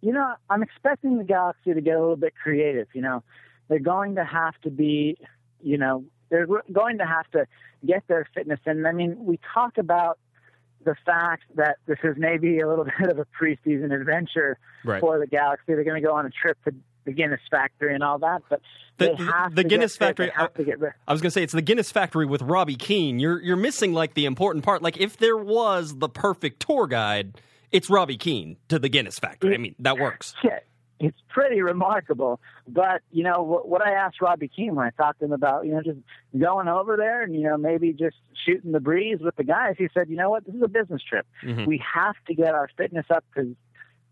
You 0.04 0.12
know, 0.14 0.34
I'm 0.50 0.62
expecting 0.64 1.18
the 1.18 1.24
Galaxy 1.24 1.74
to 1.74 1.80
get 1.82 1.96
a 1.96 2.00
little 2.02 2.18
bit 2.18 2.34
creative. 2.42 2.88
You 2.94 3.02
know, 3.02 3.24
they're 3.70 3.80
going 3.80 4.16
to 4.16 4.26
have 4.26 4.54
to 4.64 4.70
be, 4.70 5.18
you 5.62 5.78
know, 5.78 6.04
they're 6.30 6.46
going 6.72 6.98
to 6.98 7.06
have 7.06 7.30
to 7.32 7.46
get 7.86 8.04
their 8.08 8.28
fitness 8.36 8.60
in. 8.66 8.86
I 8.86 8.92
mean, 8.92 9.26
we 9.26 9.40
talk 9.54 9.78
about 9.78 10.20
the 10.84 10.96
fact 11.06 11.44
that 11.56 11.78
this 11.86 12.00
is 12.04 12.16
maybe 12.18 12.60
a 12.60 12.68
little 12.68 12.84
bit 13.00 13.10
of 13.10 13.18
a 13.20 13.26
preseason 13.42 13.94
adventure 13.98 14.58
Right. 14.84 15.00
for 15.00 15.18
the 15.20 15.28
Galaxy. 15.28 15.64
They're 15.68 15.86
going 15.86 16.02
to 16.02 16.06
go 16.06 16.14
on 16.16 16.26
a 16.26 16.30
trip 16.30 16.58
to 16.66 16.74
the 17.06 17.14
Guinness 17.14 17.40
Factory 17.50 17.94
and 17.94 18.04
all 18.04 18.20
that, 18.20 18.42
but 18.50 18.60
The- 18.98 19.16
the 19.54 19.64
to 19.64 19.68
Guinness. 19.68 19.96
Factory- 19.96 20.32
to 20.56 20.64
get 20.66 20.80
I 21.08 21.12
was 21.14 21.22
gonna 21.22 21.32
say 21.32 21.44
it's 21.44 21.52
the 21.54 21.62
Guinness 21.62 21.92
Factory 21.92 22.26
with 22.26 22.42
Robbie 22.42 22.76
Keane. 22.78 23.20
You're 23.20 23.42
you're 23.42 23.58
missing 23.58 23.94
like 23.94 24.14
the 24.14 24.26
important 24.26 24.64
part. 24.64 24.82
Like 24.82 24.98
if 24.98 25.18
there 25.18 25.36
was 25.38 25.98
the 25.98 26.08
perfect 26.10 26.62
tour 26.66 26.88
guide, 26.88 27.34
it's 27.74 27.90
Robbie 27.90 28.18
Keane 28.18 28.56
to 28.70 28.80
the 28.80 28.88
Guinness 28.88 29.20
Factory. 29.20 29.54
I 29.54 29.58
mean 29.58 29.76
that 29.80 29.98
works. 30.00 30.34
Yeah, 30.44 30.60
it's 31.00 31.20
pretty 31.28 31.62
remarkable. 31.62 32.40
But 32.68 33.02
you 33.12 33.24
know 33.24 33.42
what, 33.44 33.68
what 33.68 33.86
I 33.86 33.92
asked 33.92 34.22
Robbie 34.22 34.48
Keane 34.48 34.76
when 34.76 34.86
I 34.86 34.92
talked 34.92 35.20
to 35.20 35.26
him 35.26 35.34
about, 35.34 35.66
you 35.66 35.74
know, 35.74 35.82
just 35.82 36.00
going 36.40 36.70
over 36.70 36.96
there 36.96 37.24
and 37.24 37.34
you 37.36 37.42
know 37.42 37.58
maybe 37.58 37.92
just 37.92 38.16
shooting 38.46 38.72
the 38.72 38.80
breeze 38.80 39.20
with 39.20 39.36
the 39.36 39.44
guys. 39.44 39.76
He 39.78 39.90
said, 39.94 40.08
you 40.10 40.16
know 40.16 40.30
what, 40.30 40.46
this 40.46 40.56
is 40.56 40.62
a 40.62 40.68
business 40.70 41.02
trip. 41.04 41.26
Mhm. 41.44 41.66
We 41.68 41.84
have 41.94 42.16
to 42.28 42.34
get 42.36 42.54
our 42.54 42.70
fitness 42.78 43.08
up 43.10 43.26
because 43.34 43.52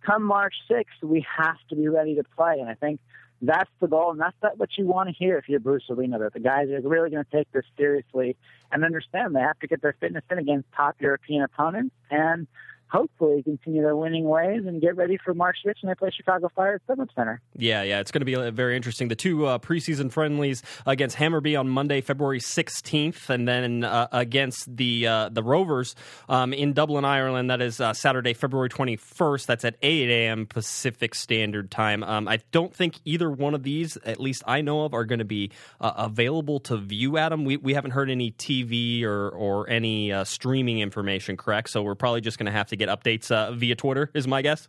come 0.06 0.24
March 0.24 0.56
sixth, 0.68 1.02
we 1.04 1.26
have 1.38 1.58
to 1.70 1.76
be 1.76 1.88
ready 1.88 2.16
to 2.16 2.24
play. 2.36 2.58
And 2.60 2.68
I 2.70 2.74
think 2.74 3.00
that's 3.44 3.70
the 3.80 3.88
goal, 3.88 4.12
and 4.12 4.20
that's 4.20 4.36
that 4.42 4.58
what 4.60 4.70
you 4.78 4.86
want 4.86 5.10
to 5.10 5.16
hear 5.16 5.38
if 5.38 5.50
you're 5.50 5.60
Bruce 5.60 5.86
Arena. 5.90 6.20
That 6.20 6.34
the 6.34 6.40
guys 6.40 6.70
are 6.70 6.82
really 6.82 7.10
going 7.10 7.24
to 7.24 7.32
take 7.32 7.52
this 7.52 7.66
seriously 7.78 8.36
and 8.72 8.84
understand 8.84 9.36
they 9.36 9.40
have 9.42 9.58
to 9.60 9.68
get 9.68 9.82
their 9.82 9.96
fitness 10.00 10.24
in 10.30 10.38
against 10.38 10.68
top 10.76 10.96
European 11.00 11.44
opponents 11.44 11.96
and 12.12 12.48
hopefully 12.92 13.42
continue 13.42 13.82
their 13.82 13.96
winning 13.96 14.26
ways 14.26 14.64
and 14.66 14.82
get 14.82 14.98
ready 14.98 15.18
for 15.24 15.34
March 15.34 15.58
6th 15.66 15.76
when 15.82 15.90
they 15.90 15.96
play 15.96 16.12
Chicago 16.16 16.52
Fire 16.54 16.76
at 16.76 16.86
StubHub 16.86 17.08
Center. 17.16 17.42
Yeah, 17.56 17.84
yeah, 17.84 18.00
it's 18.00 18.12
going 18.12 18.20
to 18.22 18.26
be 18.26 18.36
uh, 18.36 18.52
very 18.52 18.76
interesting. 18.76 19.08
The 19.08 19.16
two 19.16 19.46
uh, 19.46 19.60
preseason 19.60 20.12
friendlies 20.12 20.62
against 20.86 21.16
Hammarby 21.18 21.58
on 21.58 21.70
Monday, 21.70 22.02
February 22.02 22.40
16th, 22.40 23.30
and 23.30 23.48
then 23.48 23.86
uh, 23.86 24.08
against 24.12 24.76
the 24.76 25.08
uh, 25.08 25.30
the 25.30 25.42
Rovers 25.42 25.96
um, 26.28 26.54
in 26.54 26.74
Dublin, 26.74 27.06
Ireland. 27.06 27.50
That 27.50 27.62
is 27.62 27.80
uh, 27.80 27.94
Saturday, 27.94 28.34
February 28.34 28.70
21st. 28.70 29.46
That's 29.46 29.64
at 29.64 29.76
8 29.82 30.10
a.m. 30.10 30.46
Pacific 30.46 31.16
Standard 31.16 31.72
Time. 31.72 32.04
Um, 32.04 32.28
I 32.28 32.40
don't 32.52 32.76
think 32.76 33.00
either 33.06 33.32
one 33.32 33.54
of 33.54 33.64
these, 33.64 33.98
at 33.98 34.20
least 34.20 34.44
I 34.46 34.62
know 34.62 34.84
of, 34.84 34.94
are 34.94 35.06
going 35.06 35.20
to 35.20 35.26
be 35.26 35.52
uh, 35.80 35.94
available 35.96 36.60
to 36.62 36.78
view. 36.78 37.18
Adam, 37.18 37.46
we 37.46 37.56
we 37.56 37.74
haven't 37.74 37.92
heard 37.92 38.10
any 38.10 38.32
TV 38.34 39.04
or 39.04 39.30
or 39.30 39.70
any 39.70 40.14
streaming 40.26 40.80
information, 40.80 41.38
correct? 41.38 41.70
So 41.70 41.82
we're 41.82 41.96
probably 41.96 42.22
just 42.22 42.38
going 42.38 42.48
to 42.48 42.52
have 42.52 42.68
to 42.68 42.81
get 42.86 42.90
updates 42.90 43.32
uh, 43.32 43.52
via 43.52 43.76
Twitter, 43.76 44.10
is 44.14 44.28
my 44.28 44.42
guess. 44.42 44.68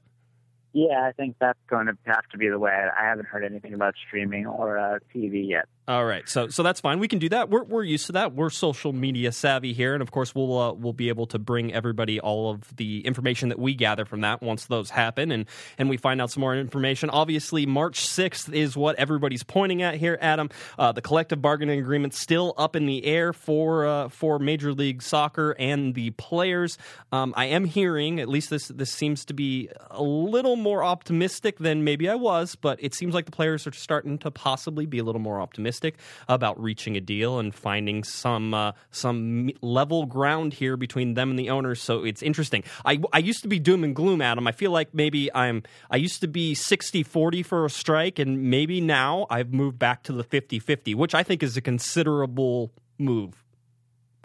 Yeah, 0.74 1.06
I 1.06 1.12
think 1.12 1.36
that's 1.38 1.58
going 1.68 1.86
to 1.86 1.96
have 2.04 2.26
to 2.30 2.38
be 2.38 2.48
the 2.48 2.58
way. 2.58 2.72
I 2.72 3.04
haven't 3.04 3.26
heard 3.26 3.44
anything 3.44 3.74
about 3.74 3.94
streaming 4.06 4.46
or 4.46 4.78
uh, 4.78 4.98
TV 5.14 5.46
yet. 5.46 5.66
All 5.88 6.04
right, 6.04 6.28
so 6.28 6.46
so 6.46 6.62
that's 6.62 6.80
fine. 6.80 7.00
We 7.00 7.08
can 7.08 7.18
do 7.18 7.28
that. 7.30 7.50
We're 7.50 7.64
we're 7.64 7.82
used 7.82 8.06
to 8.06 8.12
that. 8.12 8.36
We're 8.36 8.50
social 8.50 8.92
media 8.92 9.32
savvy 9.32 9.72
here, 9.72 9.94
and 9.94 10.00
of 10.00 10.12
course, 10.12 10.32
we'll 10.32 10.56
uh, 10.56 10.72
we'll 10.72 10.92
be 10.92 11.08
able 11.08 11.26
to 11.26 11.40
bring 11.40 11.74
everybody 11.74 12.20
all 12.20 12.52
of 12.52 12.76
the 12.76 13.00
information 13.04 13.48
that 13.48 13.58
we 13.58 13.74
gather 13.74 14.04
from 14.04 14.20
that 14.20 14.42
once 14.42 14.66
those 14.66 14.90
happen, 14.90 15.32
and 15.32 15.46
and 15.78 15.88
we 15.88 15.96
find 15.96 16.22
out 16.22 16.30
some 16.30 16.40
more 16.40 16.54
information. 16.54 17.10
Obviously, 17.10 17.66
March 17.66 18.06
sixth 18.06 18.52
is 18.52 18.76
what 18.76 18.94
everybody's 18.94 19.42
pointing 19.42 19.82
at 19.82 19.96
here, 19.96 20.16
Adam. 20.20 20.50
Uh, 20.78 20.92
the 20.92 21.02
collective 21.02 21.42
bargaining 21.42 21.80
agreement 21.80 22.14
still 22.14 22.54
up 22.56 22.76
in 22.76 22.86
the 22.86 23.04
air 23.04 23.32
for 23.32 23.84
uh, 23.84 24.08
for 24.08 24.38
Major 24.38 24.72
League 24.72 25.02
Soccer 25.02 25.56
and 25.58 25.96
the 25.96 26.10
players. 26.10 26.78
Um, 27.10 27.34
I 27.36 27.46
am 27.46 27.64
hearing, 27.64 28.20
at 28.20 28.28
least 28.28 28.50
this 28.50 28.68
this 28.68 28.92
seems 28.92 29.24
to 29.24 29.34
be 29.34 29.68
a 29.90 30.02
little 30.02 30.54
more 30.54 30.84
optimistic 30.84 31.58
than 31.58 31.82
maybe 31.82 32.08
I 32.08 32.14
was, 32.14 32.54
but 32.54 32.78
it 32.80 32.94
seems 32.94 33.14
like 33.14 33.24
the 33.26 33.32
players 33.32 33.66
are 33.66 33.72
starting 33.72 34.16
to 34.18 34.30
possibly 34.30 34.86
be 34.86 35.00
a 35.00 35.04
little 35.04 35.20
more 35.20 35.40
optimistic 35.40 35.71
optimistic 35.72 35.96
about 36.28 36.60
reaching 36.60 36.96
a 36.96 37.00
deal 37.00 37.38
and 37.38 37.54
finding 37.54 38.04
some 38.04 38.54
uh, 38.54 38.72
some 38.90 39.50
level 39.60 40.06
ground 40.06 40.54
here 40.54 40.76
between 40.76 41.14
them 41.14 41.30
and 41.30 41.38
the 41.38 41.50
owners. 41.50 41.80
So 41.80 42.04
it's 42.04 42.22
interesting. 42.22 42.64
I, 42.84 43.00
I 43.12 43.18
used 43.18 43.42
to 43.42 43.48
be 43.48 43.58
doom 43.58 43.84
and 43.84 43.94
gloom, 43.94 44.20
Adam. 44.20 44.46
I 44.46 44.52
feel 44.52 44.70
like 44.70 44.94
maybe 44.94 45.32
I'm 45.34 45.62
I 45.90 45.96
used 45.96 46.20
to 46.20 46.28
be 46.28 46.54
60-40 46.54 47.44
for 47.44 47.64
a 47.64 47.70
strike, 47.70 48.18
and 48.18 48.50
maybe 48.50 48.80
now 48.80 49.26
I've 49.30 49.52
moved 49.52 49.78
back 49.78 50.02
to 50.04 50.12
the 50.12 50.24
50-50, 50.24 50.94
which 50.94 51.14
I 51.14 51.22
think 51.22 51.42
is 51.42 51.56
a 51.56 51.60
considerable 51.60 52.72
move. 52.98 53.41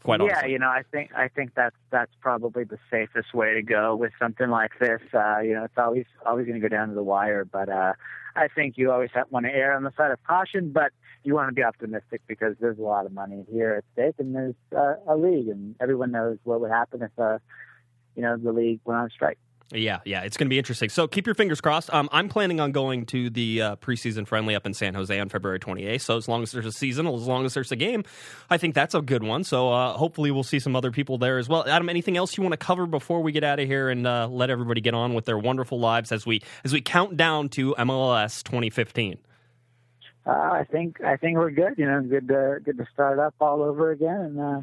Quite 0.04 0.22
yeah, 0.22 0.28
honestly. 0.28 0.52
you 0.52 0.60
know, 0.60 0.68
I 0.68 0.84
think 0.92 1.12
I 1.16 1.28
think 1.28 1.54
that's 1.56 1.76
that's 1.90 2.12
probably 2.22 2.64
the 2.64 2.78
safest 2.90 3.34
way 3.34 3.54
to 3.56 3.62
go 3.62 3.96
with 3.96 4.12
something 4.20 4.50
like 4.50 4.72
this. 4.80 5.02
Uh, 5.14 5.40
you 5.40 5.54
know, 5.54 5.64
it's 5.64 5.78
always 5.78 6.06
always 6.26 6.46
going 6.46 6.62
to 6.62 6.68
go 6.68 6.74
down 6.74 6.90
to 6.90 6.96
the 6.96 7.04
wire, 7.04 7.46
but 7.46 7.68
uh, 7.68 7.94
I 8.36 8.48
think 8.48 8.78
you 8.78 8.92
always 8.92 9.10
have, 9.14 9.28
want 9.32 9.46
to 9.48 9.52
err 9.52 9.76
on 9.76 9.84
the 9.84 9.92
side 9.98 10.12
of 10.12 10.24
caution. 10.24 10.72
But 10.72 10.92
you 11.24 11.34
want 11.34 11.50
to 11.50 11.54
be 11.54 11.64
optimistic 11.64 12.22
because 12.28 12.56
there's 12.62 12.78
a 12.78 12.84
lot 12.84 13.06
of 13.06 13.12
money 13.12 13.46
here 13.52 13.74
at 13.74 13.84
stake, 13.94 14.16
and 14.20 14.34
there's 14.34 14.56
uh, 14.76 14.96
a 15.08 15.18
league, 15.18 15.50
and 15.50 15.76
everyone 15.82 16.12
knows 16.12 16.38
what 16.44 16.62
would 16.62 16.72
happen 16.72 17.02
if, 17.02 17.12
uh, 17.18 17.40
you 18.16 18.22
know, 18.22 18.38
the 18.38 18.54
league 18.54 18.80
went 18.86 19.00
on 19.00 19.10
strike. 19.10 19.38
Yeah, 19.74 20.00
yeah, 20.06 20.22
it's 20.22 20.38
going 20.38 20.46
to 20.46 20.50
be 20.50 20.58
interesting. 20.58 20.88
So 20.88 21.10
keep 21.10 21.26
your 21.26 21.36
fingers 21.36 21.60
crossed. 21.60 21.94
Um, 21.94 22.08
I'm 22.14 22.30
planning 22.30 22.62
on 22.62 22.72
going 22.72 23.06
to 23.08 23.30
the 23.30 23.62
uh, 23.62 23.76
preseason 23.76 24.26
friendly 24.26 24.56
up 24.56 24.66
in 24.66 24.74
San 24.74 24.94
Jose 24.94 25.20
on 25.20 25.28
February 25.28 25.60
28th. 25.60 26.02
So 26.02 26.16
as 26.16 26.30
long 26.30 26.42
as 26.42 26.54
there's 26.54 26.66
a 26.66 26.72
season, 26.72 27.06
as 27.06 27.28
long 27.28 27.46
as 27.46 27.54
there's 27.54 27.72
a 27.74 27.76
game, 27.76 28.06
I 28.50 28.58
think 28.58 28.76
that's 28.76 28.96
a 28.96 29.02
good 29.02 29.24
one. 29.24 29.44
So 29.44 29.74
uh, 29.74 29.92
hopefully 29.94 30.32
we'll 30.32 30.44
see 30.44 30.60
some 30.60 30.74
other 30.74 30.92
people 30.92 31.18
there 31.18 31.38
as 31.38 31.50
well. 31.50 31.68
Adam, 31.68 31.90
anything 31.90 32.16
else 32.16 32.38
you 32.38 32.44
want 32.44 32.54
to 32.54 32.58
cover 32.58 32.86
before 32.86 33.22
we 33.22 33.34
get 33.34 33.44
out 33.44 33.60
of 33.60 33.68
here 33.68 33.90
and 33.90 34.08
uh, 34.08 34.30
let 34.30 34.50
everybody 34.50 34.80
get 34.80 34.94
on 34.94 35.14
with 35.14 35.26
their 35.26 35.38
wonderful 35.38 35.80
lives 35.80 36.14
as 36.14 36.26
we 36.26 36.42
as 36.64 36.72
we 36.72 36.80
count 36.80 37.18
down 37.18 37.50
to 37.50 37.76
MLS 37.78 38.44
2015? 38.44 39.18
Uh, 40.26 40.32
I 40.32 40.66
think 40.72 41.02
I 41.04 41.18
think 41.18 41.38
we're 41.38 41.52
good. 41.52 41.74
You 41.78 41.88
know, 41.88 42.02
good 42.04 42.30
to 42.30 42.60
good 42.64 42.78
to 42.78 42.88
start 42.94 43.20
up 43.20 43.36
all 43.42 43.62
over 43.62 43.92
again 43.92 44.16
and 44.16 44.40
uh, 44.40 44.62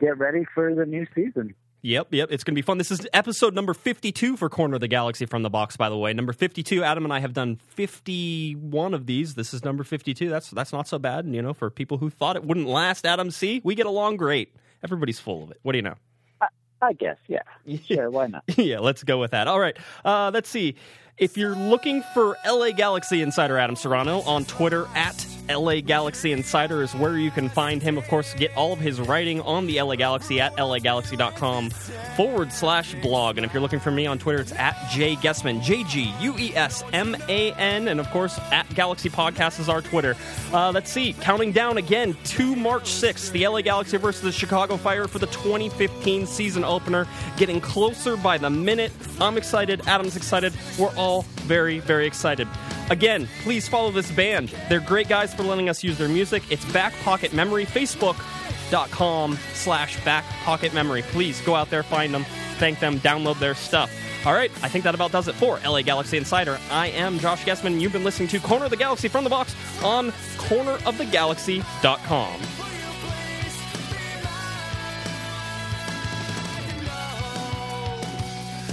get 0.00 0.16
ready 0.16 0.44
for 0.54 0.72
the 0.74 0.86
new 0.86 1.06
season. 1.12 1.56
Yep, 1.88 2.08
yep. 2.10 2.28
It's 2.30 2.44
going 2.44 2.54
to 2.54 2.58
be 2.58 2.62
fun. 2.62 2.76
This 2.76 2.90
is 2.90 3.06
episode 3.14 3.54
number 3.54 3.72
52 3.72 4.36
for 4.36 4.50
Corner 4.50 4.74
of 4.74 4.82
the 4.82 4.88
Galaxy 4.88 5.24
from 5.24 5.42
the 5.42 5.48
box, 5.48 5.78
by 5.78 5.88
the 5.88 5.96
way. 5.96 6.12
Number 6.12 6.34
52. 6.34 6.84
Adam 6.84 7.02
and 7.04 7.14
I 7.14 7.20
have 7.20 7.32
done 7.32 7.56
51 7.56 8.92
of 8.92 9.06
these. 9.06 9.36
This 9.36 9.54
is 9.54 9.64
number 9.64 9.84
52. 9.84 10.28
That's 10.28 10.50
that's 10.50 10.70
not 10.70 10.86
so 10.86 10.98
bad. 10.98 11.24
And, 11.24 11.34
you 11.34 11.40
know, 11.40 11.54
for 11.54 11.70
people 11.70 11.96
who 11.96 12.10
thought 12.10 12.36
it 12.36 12.44
wouldn't 12.44 12.66
last, 12.66 13.06
Adam, 13.06 13.30
see, 13.30 13.62
we 13.64 13.74
get 13.74 13.86
along 13.86 14.18
great. 14.18 14.54
Everybody's 14.84 15.18
full 15.18 15.42
of 15.44 15.50
it. 15.50 15.60
What 15.62 15.72
do 15.72 15.78
you 15.78 15.82
know? 15.82 15.94
I, 16.42 16.48
I 16.82 16.92
guess, 16.92 17.16
yeah. 17.26 17.40
Sure, 17.86 18.10
why 18.10 18.26
not? 18.26 18.44
yeah, 18.58 18.80
let's 18.80 19.02
go 19.02 19.18
with 19.18 19.30
that. 19.30 19.48
All 19.48 19.58
right. 19.58 19.76
Uh, 20.04 20.30
let's 20.34 20.50
see. 20.50 20.76
If 21.16 21.38
you're 21.38 21.56
looking 21.56 22.02
for 22.12 22.36
LA 22.46 22.72
Galaxy 22.72 23.22
Insider 23.22 23.56
Adam 23.56 23.76
Serrano 23.76 24.20
on 24.20 24.44
Twitter 24.44 24.86
at 24.94 25.26
LA 25.48 25.80
Galaxy 25.80 26.32
Insider 26.32 26.82
is 26.82 26.94
where 26.94 27.16
you 27.16 27.30
can 27.30 27.48
find 27.48 27.82
him. 27.82 27.98
Of 27.98 28.06
course, 28.08 28.34
get 28.34 28.54
all 28.56 28.72
of 28.72 28.78
his 28.78 29.00
writing 29.00 29.40
on 29.42 29.66
the 29.66 29.80
LA 29.80 29.96
Galaxy 29.96 30.40
at 30.40 30.56
lagalaxy.com 30.56 31.70
forward 32.16 32.52
slash 32.52 32.94
blog. 32.96 33.38
And 33.38 33.44
if 33.46 33.52
you're 33.52 33.62
looking 33.62 33.80
for 33.80 33.90
me 33.90 34.06
on 34.06 34.18
Twitter, 34.18 34.40
it's 34.40 34.52
at 34.52 34.76
Jay 34.90 35.16
Guesman, 35.16 35.62
J 35.62 35.84
G 35.84 36.12
U 36.20 36.34
E 36.38 36.54
S 36.54 36.82
M 36.92 37.16
A 37.28 37.52
N. 37.52 37.88
And 37.88 38.00
of 38.00 38.08
course, 38.10 38.38
at 38.52 38.68
Galaxy 38.74 39.08
Podcast 39.08 39.60
is 39.60 39.68
our 39.68 39.82
Twitter. 39.82 40.16
Uh, 40.52 40.70
let's 40.72 40.90
see, 40.90 41.12
counting 41.14 41.52
down 41.52 41.78
again 41.78 42.16
to 42.24 42.54
March 42.54 42.84
6th, 42.84 43.32
the 43.32 43.46
LA 43.46 43.60
Galaxy 43.62 43.96
versus 43.96 44.22
the 44.22 44.32
Chicago 44.32 44.76
Fire 44.76 45.08
for 45.08 45.18
the 45.18 45.26
2015 45.26 46.26
season 46.26 46.64
opener. 46.64 47.06
Getting 47.36 47.60
closer 47.60 48.16
by 48.16 48.38
the 48.38 48.50
minute. 48.50 48.92
I'm 49.20 49.36
excited. 49.36 49.82
Adam's 49.86 50.16
excited. 50.16 50.52
We're 50.78 50.94
all 50.96 51.22
very, 51.46 51.78
very 51.78 52.06
excited. 52.06 52.48
Again, 52.90 53.28
please 53.42 53.68
follow 53.68 53.90
this 53.90 54.10
band. 54.10 54.48
They're 54.68 54.80
great 54.80 55.08
guys 55.08 55.34
for 55.34 55.42
letting 55.42 55.68
us 55.68 55.84
use 55.84 55.98
their 55.98 56.08
music. 56.08 56.42
It's 56.50 56.64
Back 56.72 56.94
Pocket 57.02 57.34
Memory, 57.34 57.66
facebook.com 57.66 59.38
slash 59.52 60.02
Back 60.04 60.24
Pocket 60.44 60.72
Memory. 60.72 61.02
Please 61.02 61.42
go 61.42 61.54
out 61.54 61.68
there, 61.68 61.82
find 61.82 62.14
them, 62.14 62.24
thank 62.56 62.80
them, 62.80 62.98
download 63.00 63.38
their 63.38 63.54
stuff. 63.54 63.92
All 64.24 64.32
right, 64.32 64.50
I 64.62 64.68
think 64.68 64.84
that 64.84 64.94
about 64.94 65.12
does 65.12 65.28
it 65.28 65.34
for 65.34 65.60
LA 65.60 65.82
Galaxy 65.82 66.16
Insider. 66.16 66.58
I 66.70 66.86
am 66.88 67.18
Josh 67.18 67.44
Guesman, 67.44 67.72
and 67.72 67.82
you've 67.82 67.92
been 67.92 68.04
listening 68.04 68.30
to 68.30 68.40
Corner 68.40 68.64
of 68.64 68.70
the 68.70 68.76
Galaxy 68.76 69.08
from 69.08 69.24
the 69.24 69.30
box 69.30 69.54
on 69.84 70.10
cornerofthegalaxy.com. 70.38 72.40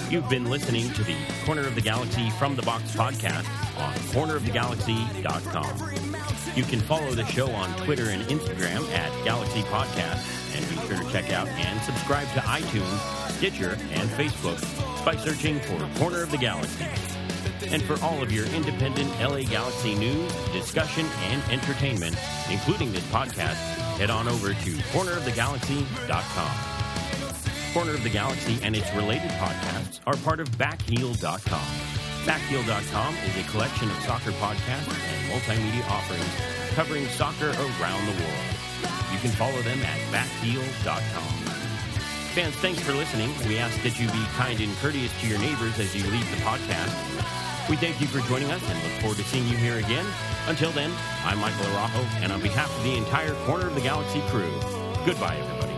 You've 0.09 0.29
been 0.29 0.45
listening 0.45 0.89
to 0.93 1.03
the 1.03 1.17
Corner 1.45 1.67
of 1.67 1.75
the 1.75 1.81
Galaxy 1.81 2.29
from 2.31 2.55
the 2.55 2.61
Box 2.61 2.95
podcast 2.95 3.64
on 3.77 3.93
cornerofthegalaxy.com. 3.93 6.55
You 6.55 6.63
can 6.63 6.79
follow 6.81 7.11
the 7.11 7.25
show 7.25 7.51
on 7.51 7.75
Twitter 7.83 8.09
and 8.09 8.21
Instagram 8.23 8.89
at 8.93 9.25
Galaxy 9.25 9.61
Podcast, 9.63 10.55
and 10.55 10.67
be 10.69 10.75
sure 10.87 10.97
to 10.97 11.11
check 11.11 11.31
out 11.31 11.47
and 11.47 11.81
subscribe 11.81 12.27
to 12.33 12.39
iTunes, 12.41 13.31
Stitcher, 13.37 13.77
and 13.91 14.09
Facebook 14.11 14.61
by 15.03 15.15
searching 15.15 15.59
for 15.59 15.99
Corner 15.99 16.23
of 16.23 16.31
the 16.31 16.37
Galaxy. 16.37 16.85
And 17.67 17.81
for 17.83 18.01
all 18.03 18.21
of 18.21 18.31
your 18.31 18.45
independent 18.47 19.09
LA 19.19 19.41
Galaxy 19.41 19.95
news, 19.95 20.31
discussion, 20.53 21.05
and 21.23 21.41
entertainment, 21.51 22.15
including 22.49 22.91
this 22.91 23.05
podcast, 23.07 23.55
head 23.97 24.09
on 24.09 24.27
over 24.27 24.49
to 24.49 24.71
cornerofthegalaxy.com. 24.93 27.73
Corner 27.73 27.91
of 27.91 28.03
the 28.03 28.09
Galaxy 28.09 28.57
and 28.63 28.75
its 28.75 28.93
related 28.93 29.31
podcasts 29.31 29.99
are 30.07 30.15
part 30.17 30.39
of 30.39 30.49
Backheel.com. 30.51 31.94
Backheel.com 32.25 33.15
is 33.17 33.37
a 33.37 33.49
collection 33.51 33.87
of 33.89 33.97
soccer 33.97 34.31
podcasts 34.41 34.89
and 34.89 35.31
multimedia 35.31 35.87
offerings 35.89 36.25
covering 36.73 37.05
soccer 37.05 37.49
around 37.49 38.05
the 38.07 38.17
world. 38.17 38.45
You 39.13 39.19
can 39.19 39.29
follow 39.29 39.61
them 39.61 39.79
at 39.83 39.99
Backheel.com. 40.11 41.45
Fans, 42.33 42.55
thanks 42.55 42.81
for 42.81 42.93
listening. 42.93 43.29
We 43.47 43.59
ask 43.59 43.79
that 43.83 43.99
you 43.99 44.07
be 44.07 44.25
kind 44.35 44.59
and 44.59 44.75
courteous 44.77 45.11
to 45.21 45.27
your 45.27 45.37
neighbors 45.37 45.77
as 45.77 45.95
you 45.95 46.01
leave 46.09 46.29
the 46.31 46.37
podcast. 46.37 47.69
We 47.69 47.75
thank 47.75 48.01
you 48.01 48.07
for 48.07 48.19
joining 48.27 48.49
us 48.49 48.61
and 48.69 48.83
look 48.83 49.01
forward 49.01 49.17
to 49.19 49.23
seeing 49.25 49.47
you 49.47 49.57
here 49.57 49.77
again. 49.77 50.05
Until 50.47 50.71
then, 50.71 50.91
I'm 51.23 51.37
Michael 51.37 51.65
Arajo, 51.65 52.03
and 52.23 52.31
on 52.31 52.41
behalf 52.41 52.75
of 52.75 52.83
the 52.83 52.95
entire 52.95 53.33
Corner 53.45 53.67
of 53.67 53.75
the 53.75 53.81
Galaxy 53.81 54.21
crew, 54.29 54.51
goodbye, 55.05 55.37
everybody. 55.37 55.74